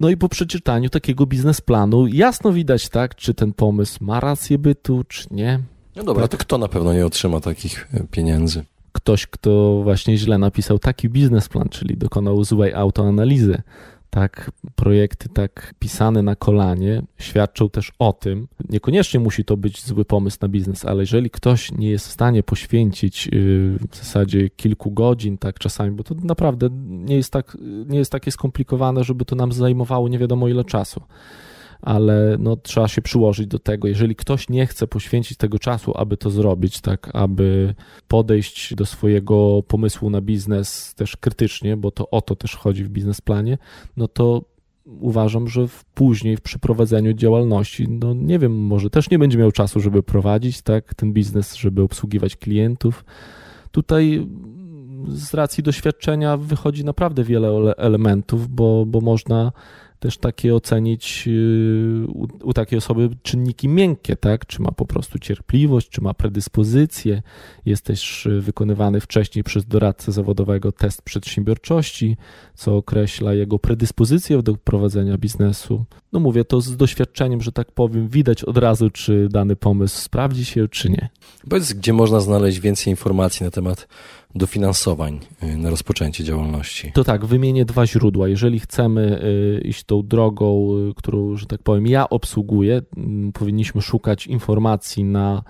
No 0.00 0.08
i 0.08 0.16
po 0.16 0.28
przeczytaniu 0.28 0.90
takiego 0.90 1.26
biznesplanu 1.26 2.06
jasno 2.06 2.52
widać, 2.52 2.88
tak, 2.88 3.14
czy 3.14 3.34
ten 3.34 3.52
pomysł 3.52 4.04
ma 4.04 4.20
rację 4.20 4.58
bytu, 4.58 5.04
czy 5.08 5.26
nie. 5.30 5.60
No 5.96 6.02
dobra, 6.02 6.28
to 6.28 6.36
kto 6.36 6.58
na 6.58 6.68
pewno 6.68 6.92
nie 6.92 7.06
otrzyma 7.06 7.40
takich 7.40 7.88
e, 7.94 8.04
pieniędzy? 8.10 8.64
Ktoś, 8.92 9.26
kto 9.26 9.80
właśnie 9.82 10.16
źle 10.16 10.38
napisał 10.38 10.78
taki 10.78 11.08
biznesplan, 11.08 11.68
czyli 11.68 11.96
dokonał 11.96 12.44
złej 12.44 12.74
autoanalizy 12.74 13.62
tak 14.14 14.50
projekty 14.74 15.28
tak 15.28 15.74
pisane 15.78 16.22
na 16.22 16.36
kolanie 16.36 17.02
świadczą 17.18 17.70
też 17.70 17.92
o 17.98 18.12
tym, 18.12 18.48
niekoniecznie 18.68 19.20
musi 19.20 19.44
to 19.44 19.56
być 19.56 19.84
zły 19.84 20.04
pomysł 20.04 20.38
na 20.40 20.48
biznes, 20.48 20.84
ale 20.84 21.02
jeżeli 21.02 21.30
ktoś 21.30 21.72
nie 21.72 21.90
jest 21.90 22.08
w 22.08 22.10
stanie 22.10 22.42
poświęcić 22.42 23.28
y, 23.28 23.78
w 23.90 23.96
zasadzie 23.96 24.50
kilku 24.50 24.90
godzin, 24.90 25.38
tak 25.38 25.58
czasami, 25.58 25.90
bo 25.90 26.04
to 26.04 26.14
naprawdę 26.22 26.68
nie 26.86 27.16
jest, 27.16 27.32
tak, 27.32 27.56
nie 27.86 27.98
jest 27.98 28.12
takie 28.12 28.30
skomplikowane, 28.30 29.04
żeby 29.04 29.24
to 29.24 29.36
nam 29.36 29.52
zajmowało 29.52 30.08
nie 30.08 30.18
wiadomo 30.18 30.48
ile 30.48 30.64
czasu 30.64 31.02
ale 31.84 32.36
no, 32.38 32.56
trzeba 32.56 32.88
się 32.88 33.02
przyłożyć 33.02 33.46
do 33.46 33.58
tego. 33.58 33.88
Jeżeli 33.88 34.16
ktoś 34.16 34.48
nie 34.48 34.66
chce 34.66 34.86
poświęcić 34.86 35.38
tego 35.38 35.58
czasu, 35.58 35.92
aby 35.96 36.16
to 36.16 36.30
zrobić, 36.30 36.80
tak, 36.80 37.10
aby 37.12 37.74
podejść 38.08 38.74
do 38.74 38.86
swojego 38.86 39.62
pomysłu 39.68 40.10
na 40.10 40.20
biznes 40.20 40.94
też 40.94 41.16
krytycznie, 41.16 41.76
bo 41.76 41.90
to 41.90 42.10
o 42.10 42.20
to 42.20 42.36
też 42.36 42.56
chodzi 42.56 42.84
w 42.84 42.88
biznesplanie, 42.88 43.58
no 43.96 44.08
to 44.08 44.44
uważam, 44.86 45.48
że 45.48 45.68
w, 45.68 45.84
później 45.84 46.36
w 46.36 46.40
przeprowadzeniu 46.40 47.12
działalności, 47.12 47.88
no 47.88 48.14
nie 48.14 48.38
wiem, 48.38 48.56
może 48.56 48.90
też 48.90 49.10
nie 49.10 49.18
będzie 49.18 49.38
miał 49.38 49.52
czasu, 49.52 49.80
żeby 49.80 50.02
prowadzić 50.02 50.62
tak, 50.62 50.94
ten 50.94 51.12
biznes, 51.12 51.54
żeby 51.54 51.82
obsługiwać 51.82 52.36
klientów. 52.36 53.04
Tutaj 53.70 54.26
z 55.08 55.34
racji 55.34 55.62
doświadczenia 55.62 56.36
wychodzi 56.36 56.84
naprawdę 56.84 57.24
wiele 57.24 57.76
elementów, 57.76 58.48
bo, 58.48 58.86
bo 58.86 59.00
można 59.00 59.52
też 60.04 60.18
takie 60.18 60.54
ocenić 60.54 61.24
y, 61.26 62.04
u, 62.08 62.26
u, 62.42 62.52
takiej 62.52 62.78
osoby 62.78 63.10
czynniki 63.22 63.68
miękkie, 63.68 64.16
tak? 64.16 64.46
Czy 64.46 64.62
ma 64.62 64.72
po 64.72 64.86
prostu 64.86 65.18
cierpliwość, 65.18 65.88
czy 65.88 66.00
ma 66.00 66.14
predyspozycję. 66.14 67.22
Jest 67.66 67.84
też 67.84 68.28
wykonywany 68.40 69.00
wcześniej 69.00 69.44
przez 69.44 69.66
doradcę 69.66 70.12
zawodowego 70.12 70.72
test 70.72 71.02
przedsiębiorczości, 71.02 72.16
co 72.54 72.76
określa 72.76 73.34
jego 73.34 73.58
predyspozycję 73.58 74.42
do 74.42 74.56
prowadzenia 74.56 75.18
biznesu. 75.18 75.84
No 76.12 76.20
mówię 76.20 76.44
to 76.44 76.60
z 76.60 76.76
doświadczeniem, 76.76 77.40
że 77.40 77.52
tak 77.52 77.72
powiem, 77.72 78.08
widać 78.08 78.44
od 78.44 78.58
razu, 78.58 78.90
czy 78.90 79.28
dany 79.30 79.56
pomysł 79.56 80.00
sprawdzi 80.00 80.44
się, 80.44 80.68
czy 80.68 80.90
nie. 80.90 81.08
Powiedz, 81.48 81.72
gdzie 81.72 81.92
można 81.92 82.20
znaleźć 82.20 82.60
więcej 82.60 82.90
informacji 82.90 83.44
na 83.44 83.50
temat 83.50 83.88
dofinansowań 84.34 85.20
y, 85.42 85.56
na 85.56 85.70
rozpoczęcie 85.70 86.24
działalności? 86.24 86.92
To 86.92 87.04
tak, 87.04 87.24
wymienię 87.24 87.64
dwa 87.64 87.86
źródła. 87.86 88.28
Jeżeli 88.28 88.60
chcemy 88.60 89.24
y, 89.24 89.60
iść 89.64 89.84
tą 89.94 90.08
drogą, 90.08 90.68
y, 90.90 90.94
którą, 90.94 91.36
że 91.36 91.46
tak 91.46 91.62
powiem, 91.62 91.86
ja 91.86 92.08
obsługuję, 92.08 92.82
mm, 92.96 93.32
powinniśmy 93.32 93.82
szukać 93.82 94.26
informacji 94.26 95.04
na 95.04 95.42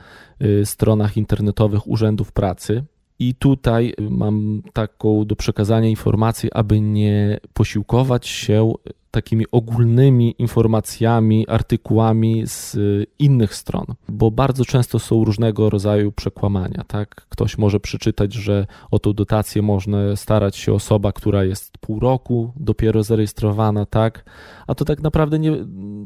stronach 0.65 1.17
internetowych 1.17 1.87
urzędów 1.87 2.33
pracy. 2.33 2.85
I 3.19 3.35
tutaj 3.35 3.95
mam 4.11 4.63
taką 4.73 5.25
do 5.25 5.37
przekazania 5.37 5.89
informację, 5.89 6.55
aby 6.55 6.81
nie 6.81 7.41
posiłkować 7.53 8.27
się 8.27 8.73
takimi 9.14 9.44
ogólnymi 9.52 10.35
informacjami, 10.38 11.49
artykułami 11.49 12.42
z 12.47 12.76
innych 13.18 13.54
stron, 13.54 13.85
bo 14.09 14.30
bardzo 14.30 14.64
często 14.64 14.99
są 14.99 15.25
różnego 15.25 15.71
rodzaju 15.71 16.12
przekłamania. 16.12 16.85
Tak? 16.87 17.14
Ktoś 17.14 17.59
może 17.59 17.80
przeczytać, 17.80 18.33
że 18.33 18.66
o 18.90 18.99
tą 18.99 19.12
dotację 19.12 19.62
można 19.62 20.16
starać 20.16 20.56
się 20.56 20.73
osoba, 20.73 21.12
która 21.12 21.44
jest 21.44 21.78
pół 21.78 22.00
roku 22.00 22.52
dopiero 22.56 23.02
zarejestrowana, 23.02 23.87
tak? 23.87 24.25
a 24.66 24.75
to 24.75 24.85
tak 24.85 25.02
naprawdę 25.02 25.38
nie 25.38 25.52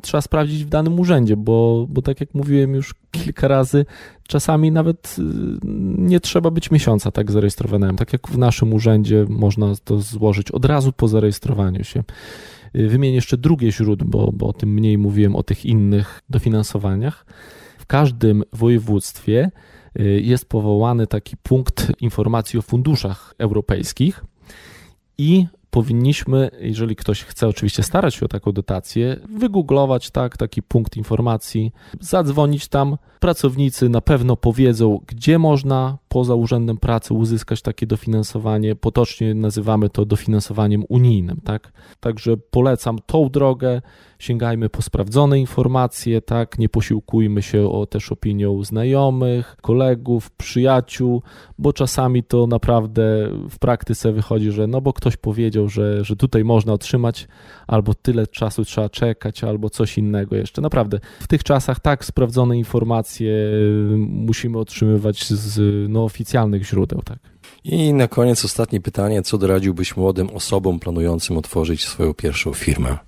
trzeba 0.03 0.21
sprawdzić 0.21 0.65
w 0.65 0.69
danym 0.69 1.01
urzędzie, 1.01 1.37
bo, 1.37 1.87
bo 1.89 2.03
tak 2.03 2.21
jak 2.21 2.35
mówiłem 2.35 2.75
już 2.75 2.95
kilka 3.25 3.49
razy, 3.49 3.87
czasami 4.29 4.73
nawet 4.73 5.17
y, 5.19 5.23
nie 5.99 6.21
trzeba 6.21 6.51
być 6.51 6.71
miesiąca 6.71 7.11
tak 7.11 7.33
zarejestrowanym. 7.33 7.97
Tak 7.97 8.13
jak 8.13 8.29
w 8.29 8.39
naszym 8.39 8.75
urzędzie 8.75 9.27
można 9.29 9.67
to 9.85 10.01
złożyć 10.01 10.51
od 10.51 10.65
razu 10.65 10.93
po 10.93 11.09
zarejestrowaniu 11.09 11.85
się. 11.85 12.05
Wymienię 12.75 13.15
jeszcze 13.15 13.37
drugie 13.37 13.73
źródło, 13.73 14.09
bo, 14.09 14.33
bo 14.33 14.47
o 14.47 14.53
tym 14.53 14.75
mniej 14.75 14.99
mówiłem, 14.99 15.37
o 15.37 15.43
tych 15.43 15.67
innych 15.67 16.21
dofinansowaniach. 16.31 17.27
W 17.79 17.87
każdym 17.87 18.43
województwie 18.53 19.51
y, 20.01 20.21
jest 20.25 20.49
powołany 20.49 21.07
taki 21.07 21.37
punkt 21.37 21.93
informacji 22.01 22.59
o 22.59 22.63
funduszach 22.63 23.35
europejskich 23.39 24.25
i 25.19 25.47
powinniśmy, 25.71 26.51
jeżeli 26.61 26.97
ktoś 26.97 27.25
chce 27.25 27.49
oczywiście 27.49 27.83
starać 27.83 28.15
się 28.15 28.25
o 28.25 28.29
taką 28.29 28.53
dotację, 28.53 29.17
wygooglować 29.39 30.11
tak, 30.11 30.37
taki 30.37 30.63
punkt 30.63 30.97
informacji, 30.97 31.73
zadzwonić 32.01 32.69
tam. 32.69 32.97
Pracownicy 33.21 33.89
na 33.89 34.01
pewno 34.01 34.37
powiedzą, 34.37 35.01
gdzie 35.07 35.39
można 35.39 35.99
poza 36.09 36.35
Urzędem 36.35 36.77
Pracy 36.77 37.15
uzyskać 37.15 37.63
takie 37.63 37.87
dofinansowanie. 37.87 38.77
Potocznie 38.77 39.35
nazywamy 39.35 39.91
to 39.91 40.05
dofinansowaniem 40.05 40.85
unijnym. 40.89 41.41
Tak? 41.45 41.73
Także 42.01 42.37
polecam 42.37 42.99
tą 43.07 43.29
drogę 43.29 43.81
sięgajmy 44.19 44.69
po 44.69 44.83
sprawdzone 44.83 45.41
informacje, 45.41 46.21
tak, 46.21 46.59
nie 46.59 46.69
posiłkujmy 46.69 47.43
się 47.43 47.69
o 47.69 47.87
też 47.87 48.13
opinią 48.13 48.65
znajomych, 48.65 49.57
kolegów, 49.63 50.31
przyjaciół, 50.31 51.23
bo 51.59 51.73
czasami 51.73 52.23
to 52.25 52.47
naprawdę 52.47 53.29
w 53.51 53.59
praktyce 53.59 54.13
wychodzi, 54.13 54.51
że 54.51 54.67
no 54.67 54.81
bo 54.81 54.93
ktoś 54.93 55.17
powiedział, 55.17 55.69
że, 55.69 56.05
że 56.05 56.17
tutaj 56.17 56.45
można 56.45 56.73
otrzymać, 56.73 57.29
albo 57.67 57.95
tyle 57.95 58.27
czasu 58.27 58.65
trzeba 58.65 58.89
czekać, 58.89 59.45
albo 59.45 59.71
coś 59.71 59.99
innego 59.99 60.37
jeszcze. 60.37 60.63
Naprawdę, 60.63 61.01
w 61.21 61.27
tych 61.27 61.45
czasach 61.45 61.81
tak 61.81 62.05
sprawdzone 62.05 62.59
informacje 62.59 63.33
musimy 63.99 64.59
otrzymywać 64.59 65.25
z 65.25 65.61
no, 65.91 65.98
oficjalnych 66.05 66.67
źródeł, 66.67 67.03
tak. 67.03 67.19
I 67.65 67.93
na 67.93 68.09
koniec 68.09 68.45
ostatnie 68.45 68.81
pytanie, 68.81 69.23
co 69.23 69.39
doradziłbyś 69.39 69.97
młodym 69.97 70.31
osobom 70.31 70.81
planującym 70.81 71.39
otworzyć 71.39 71.85
swoją 71.85 72.15
pierwszą 72.15 72.55
firmę? 72.55 72.99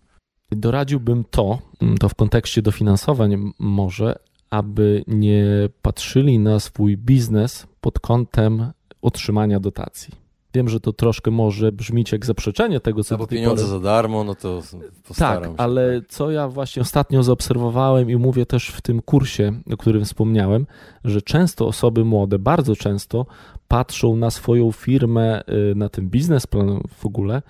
Doradziłbym 0.51 1.25
to, 1.31 1.59
mm, 1.83 1.99
to 1.99 2.09
w 2.09 2.15
kontekście 2.15 2.63
dofinansowań 2.63 3.53
może, 3.59 4.19
aby 4.51 5.05
nie 5.07 5.45
patrzyli 5.83 6.39
na 6.39 6.61
swój 6.61 6.97
biznes 6.97 7.67
pod 7.81 8.01
kątem 8.01 8.73
otrzymania 9.03 9.61
dotacji. 9.61 10.20
Wiem, 10.55 10.69
że 10.69 10.81
to 10.81 10.93
troszkę 10.93 11.31
może 11.31 11.73
brzmieć 11.73 12.13
jak 12.13 12.27
zaprzeczenie 12.27 12.81
tego, 12.81 13.05
co 13.05 13.15
no 13.15 13.19
bo 13.19 13.27
pieniądze 13.27 13.63
pory... 13.65 13.73
za 13.77 13.81
darmo, 13.81 14.25
no 14.25 14.35
to 14.35 14.63
postaram 15.09 15.43
Tak, 15.43 15.51
się. 15.51 15.57
ale 15.57 16.03
co 16.09 16.31
ja 16.31 16.49
właśnie 16.49 16.83
ostatnio 16.83 17.23
zaobserwowałem 17.23 18.11
i 18.11 18.17
mówię 18.17 18.47
też 18.47 18.69
w 18.69 18.81
tym 18.81 19.03
kursie, 19.03 19.53
o 19.73 19.77
którym 19.77 20.05
wspomniałem, 20.05 20.67
że 21.05 21.23
często 21.23 21.67
osoby 21.67 22.05
młode, 22.05 22.39
bardzo 22.39 22.77
często 22.77 23.27
patrzą 23.69 24.17
na 24.17 24.31
swoją 24.31 24.73
firmę, 24.73 25.43
y, 25.71 25.75
na 25.75 25.89
ten 25.89 26.09
biznesplan 26.09 26.81
w 26.99 27.07
ogóle, 27.07 27.43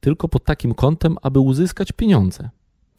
tylko 0.00 0.28
pod 0.28 0.44
takim 0.44 0.74
kątem, 0.74 1.16
aby 1.22 1.40
uzyskać 1.40 1.92
pieniądze. 1.92 2.48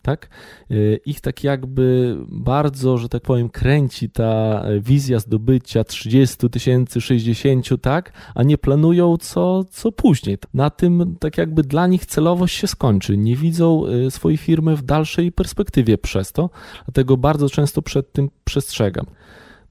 Tak? 0.01 0.29
Y, 0.71 0.99
ich 1.05 1.21
tak 1.21 1.43
jakby 1.43 2.17
bardzo, 2.27 2.97
że 2.97 3.09
tak 3.09 3.21
powiem, 3.21 3.49
kręci 3.49 4.09
ta 4.09 4.63
wizja 4.81 5.19
zdobycia 5.19 5.83
30 5.83 6.49
tysięcy, 6.49 7.01
60, 7.01 7.67
tak? 7.81 8.13
A 8.35 8.43
nie 8.43 8.57
planują 8.57 9.17
co, 9.17 9.63
co 9.63 9.91
później. 9.91 10.37
Na 10.53 10.69
tym 10.69 11.15
tak 11.19 11.37
jakby 11.37 11.63
dla 11.63 11.87
nich 11.87 12.05
celowość 12.05 12.55
się 12.55 12.67
skończy. 12.67 13.17
Nie 13.17 13.35
widzą 13.35 13.85
y, 13.87 14.11
swojej 14.11 14.37
firmy 14.37 14.75
w 14.75 14.81
dalszej 14.81 15.31
perspektywie 15.31 15.97
przez 15.97 16.31
to, 16.31 16.49
dlatego 16.85 17.17
bardzo 17.17 17.49
często 17.49 17.81
przed 17.81 18.11
tym 18.11 18.29
przestrzegam. 18.43 19.05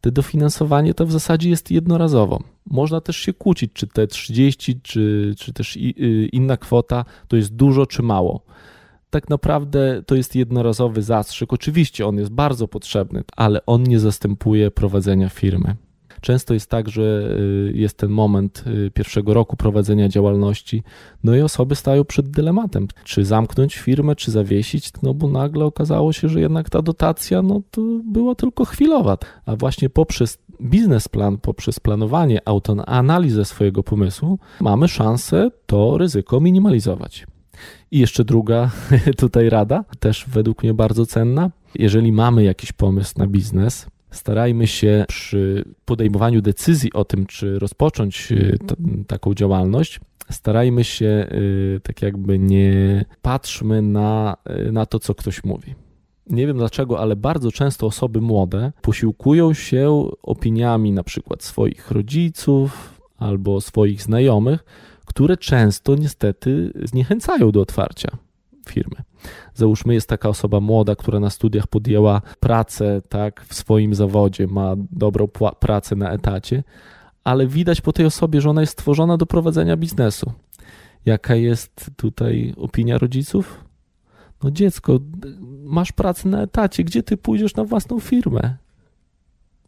Te 0.00 0.12
dofinansowanie 0.12 0.94
to 0.94 1.06
w 1.06 1.12
zasadzie 1.12 1.50
jest 1.50 1.70
jednorazowo. 1.70 2.42
Można 2.66 3.00
też 3.00 3.16
się 3.16 3.32
kłócić, 3.32 3.72
czy 3.72 3.86
te 3.86 4.06
30, 4.06 4.80
czy, 4.80 5.34
czy 5.38 5.52
też 5.52 5.76
y, 5.76 6.28
inna 6.32 6.56
kwota 6.56 7.04
to 7.28 7.36
jest 7.36 7.54
dużo, 7.54 7.86
czy 7.86 8.02
mało. 8.02 8.40
Tak 9.10 9.28
naprawdę 9.28 10.02
to 10.06 10.14
jest 10.14 10.36
jednorazowy 10.36 11.02
zastrzyk. 11.02 11.52
Oczywiście 11.52 12.06
on 12.06 12.18
jest 12.18 12.30
bardzo 12.30 12.68
potrzebny, 12.68 13.24
ale 13.36 13.66
on 13.66 13.82
nie 13.82 14.00
zastępuje 14.00 14.70
prowadzenia 14.70 15.28
firmy. 15.28 15.76
Często 16.20 16.54
jest 16.54 16.70
tak, 16.70 16.88
że 16.88 17.36
y, 17.38 17.72
jest 17.74 17.98
ten 17.98 18.10
moment 18.10 18.64
y, 18.66 18.90
pierwszego 18.90 19.34
roku 19.34 19.56
prowadzenia 19.56 20.08
działalności, 20.08 20.82
no 21.24 21.36
i 21.36 21.40
osoby 21.40 21.74
stają 21.74 22.04
przed 22.04 22.30
dylematem, 22.30 22.88
czy 23.04 23.24
zamknąć 23.24 23.76
firmę, 23.76 24.16
czy 24.16 24.30
zawiesić, 24.30 24.90
no 25.02 25.14
bo 25.14 25.28
nagle 25.28 25.64
okazało 25.64 26.12
się, 26.12 26.28
że 26.28 26.40
jednak 26.40 26.70
ta 26.70 26.82
dotacja, 26.82 27.42
no 27.42 27.62
to 27.70 27.82
była 28.04 28.34
tylko 28.34 28.64
chwilowa, 28.64 29.18
a 29.46 29.56
właśnie 29.56 29.90
poprzez 29.90 30.38
biznesplan, 30.62 31.38
poprzez 31.38 31.80
planowanie, 31.80 32.40
autoanalizę 32.44 33.44
swojego 33.44 33.82
pomysłu, 33.82 34.38
mamy 34.60 34.88
szansę 34.88 35.50
to 35.66 35.98
ryzyko 35.98 36.40
minimalizować. 36.40 37.26
I 37.90 37.98
jeszcze 37.98 38.24
druga 38.24 38.70
tutaj 39.16 39.48
rada, 39.48 39.84
też 40.00 40.24
według 40.28 40.62
mnie 40.62 40.74
bardzo 40.74 41.06
cenna. 41.06 41.50
Jeżeli 41.74 42.12
mamy 42.12 42.44
jakiś 42.44 42.72
pomysł 42.72 43.14
na 43.16 43.26
biznes, 43.26 43.86
starajmy 44.10 44.66
się 44.66 45.04
przy 45.08 45.64
podejmowaniu 45.84 46.42
decyzji 46.42 46.92
o 46.92 47.04
tym, 47.04 47.26
czy 47.26 47.58
rozpocząć 47.58 48.32
y, 48.32 48.58
taką 49.06 49.34
działalność, 49.34 50.00
starajmy 50.30 50.84
się 50.84 51.26
y, 51.32 51.80
tak 51.82 52.02
jakby 52.02 52.38
nie 52.38 53.04
patrzmy 53.22 53.82
na, 53.82 54.36
y, 54.68 54.72
na 54.72 54.86
to, 54.86 54.98
co 54.98 55.14
ktoś 55.14 55.44
mówi. 55.44 55.74
Nie 56.26 56.46
wiem 56.46 56.56
dlaczego, 56.56 57.00
ale 57.00 57.16
bardzo 57.16 57.52
często 57.52 57.86
osoby 57.86 58.20
młode 58.20 58.72
posiłkują 58.82 59.54
się 59.54 60.08
opiniami 60.22 60.92
na 60.92 61.02
przykład 61.02 61.42
swoich 61.42 61.90
rodziców 61.90 63.00
albo 63.18 63.60
swoich 63.60 64.02
znajomych, 64.02 64.64
które 65.08 65.36
często 65.36 65.96
niestety 65.96 66.72
zniechęcają 66.84 67.50
do 67.50 67.60
otwarcia 67.60 68.08
firmy. 68.68 68.96
Załóżmy, 69.54 69.94
jest 69.94 70.08
taka 70.08 70.28
osoba 70.28 70.60
młoda, 70.60 70.96
która 70.96 71.20
na 71.20 71.30
studiach 71.30 71.66
podjęła 71.66 72.22
pracę 72.40 73.02
tak, 73.08 73.44
w 73.44 73.54
swoim 73.54 73.94
zawodzie, 73.94 74.46
ma 74.46 74.74
dobrą 74.92 75.28
pracę 75.60 75.96
na 75.96 76.10
etacie, 76.10 76.64
ale 77.24 77.46
widać 77.46 77.80
po 77.80 77.92
tej 77.92 78.06
osobie, 78.06 78.40
że 78.40 78.50
ona 78.50 78.60
jest 78.60 78.72
stworzona 78.72 79.16
do 79.16 79.26
prowadzenia 79.26 79.76
biznesu. 79.76 80.32
Jaka 81.04 81.34
jest 81.34 81.90
tutaj 81.96 82.54
opinia 82.56 82.98
rodziców? 82.98 83.64
No 84.42 84.50
dziecko, 84.50 84.98
masz 85.64 85.92
pracę 85.92 86.28
na 86.28 86.42
etacie, 86.42 86.84
gdzie 86.84 87.02
ty 87.02 87.16
pójdziesz 87.16 87.54
na 87.54 87.64
własną 87.64 88.00
firmę? 88.00 88.56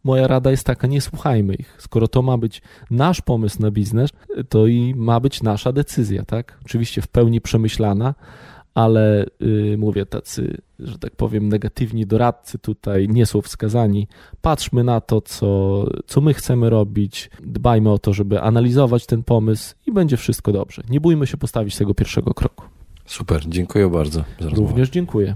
Moja 0.03 0.27
rada 0.27 0.51
jest 0.51 0.65
taka, 0.65 0.87
nie 0.87 1.01
słuchajmy 1.01 1.55
ich. 1.55 1.75
Skoro 1.79 2.07
to 2.07 2.21
ma 2.21 2.37
być 2.37 2.61
nasz 2.91 3.21
pomysł 3.21 3.61
na 3.61 3.71
biznes, 3.71 4.09
to 4.49 4.67
i 4.67 4.95
ma 4.95 5.19
być 5.19 5.43
nasza 5.43 5.71
decyzja, 5.71 6.25
tak? 6.25 6.57
Oczywiście 6.65 7.01
w 7.01 7.07
pełni 7.07 7.41
przemyślana, 7.41 8.15
ale 8.73 9.25
yy, 9.39 9.77
mówię, 9.77 10.05
tacy, 10.05 10.57
że 10.79 10.99
tak 10.99 11.15
powiem, 11.15 11.49
negatywni 11.49 12.05
doradcy 12.05 12.59
tutaj 12.59 13.07
nie 13.09 13.25
są 13.25 13.41
wskazani. 13.41 14.07
Patrzmy 14.41 14.83
na 14.83 15.01
to, 15.01 15.21
co, 15.21 15.85
co 16.05 16.21
my 16.21 16.33
chcemy 16.33 16.69
robić, 16.69 17.29
dbajmy 17.43 17.91
o 17.91 17.99
to, 17.99 18.13
żeby 18.13 18.41
analizować 18.41 19.05
ten 19.05 19.23
pomysł 19.23 19.75
i 19.87 19.91
będzie 19.91 20.17
wszystko 20.17 20.51
dobrze. 20.51 20.81
Nie 20.89 21.01
bójmy 21.01 21.27
się 21.27 21.37
postawić 21.37 21.77
tego 21.77 21.93
pierwszego 21.93 22.33
kroku. 22.33 22.65
Super, 23.05 23.41
dziękuję 23.47 23.89
bardzo. 23.89 24.23
Również 24.39 24.89
dziękuję. 24.89 25.35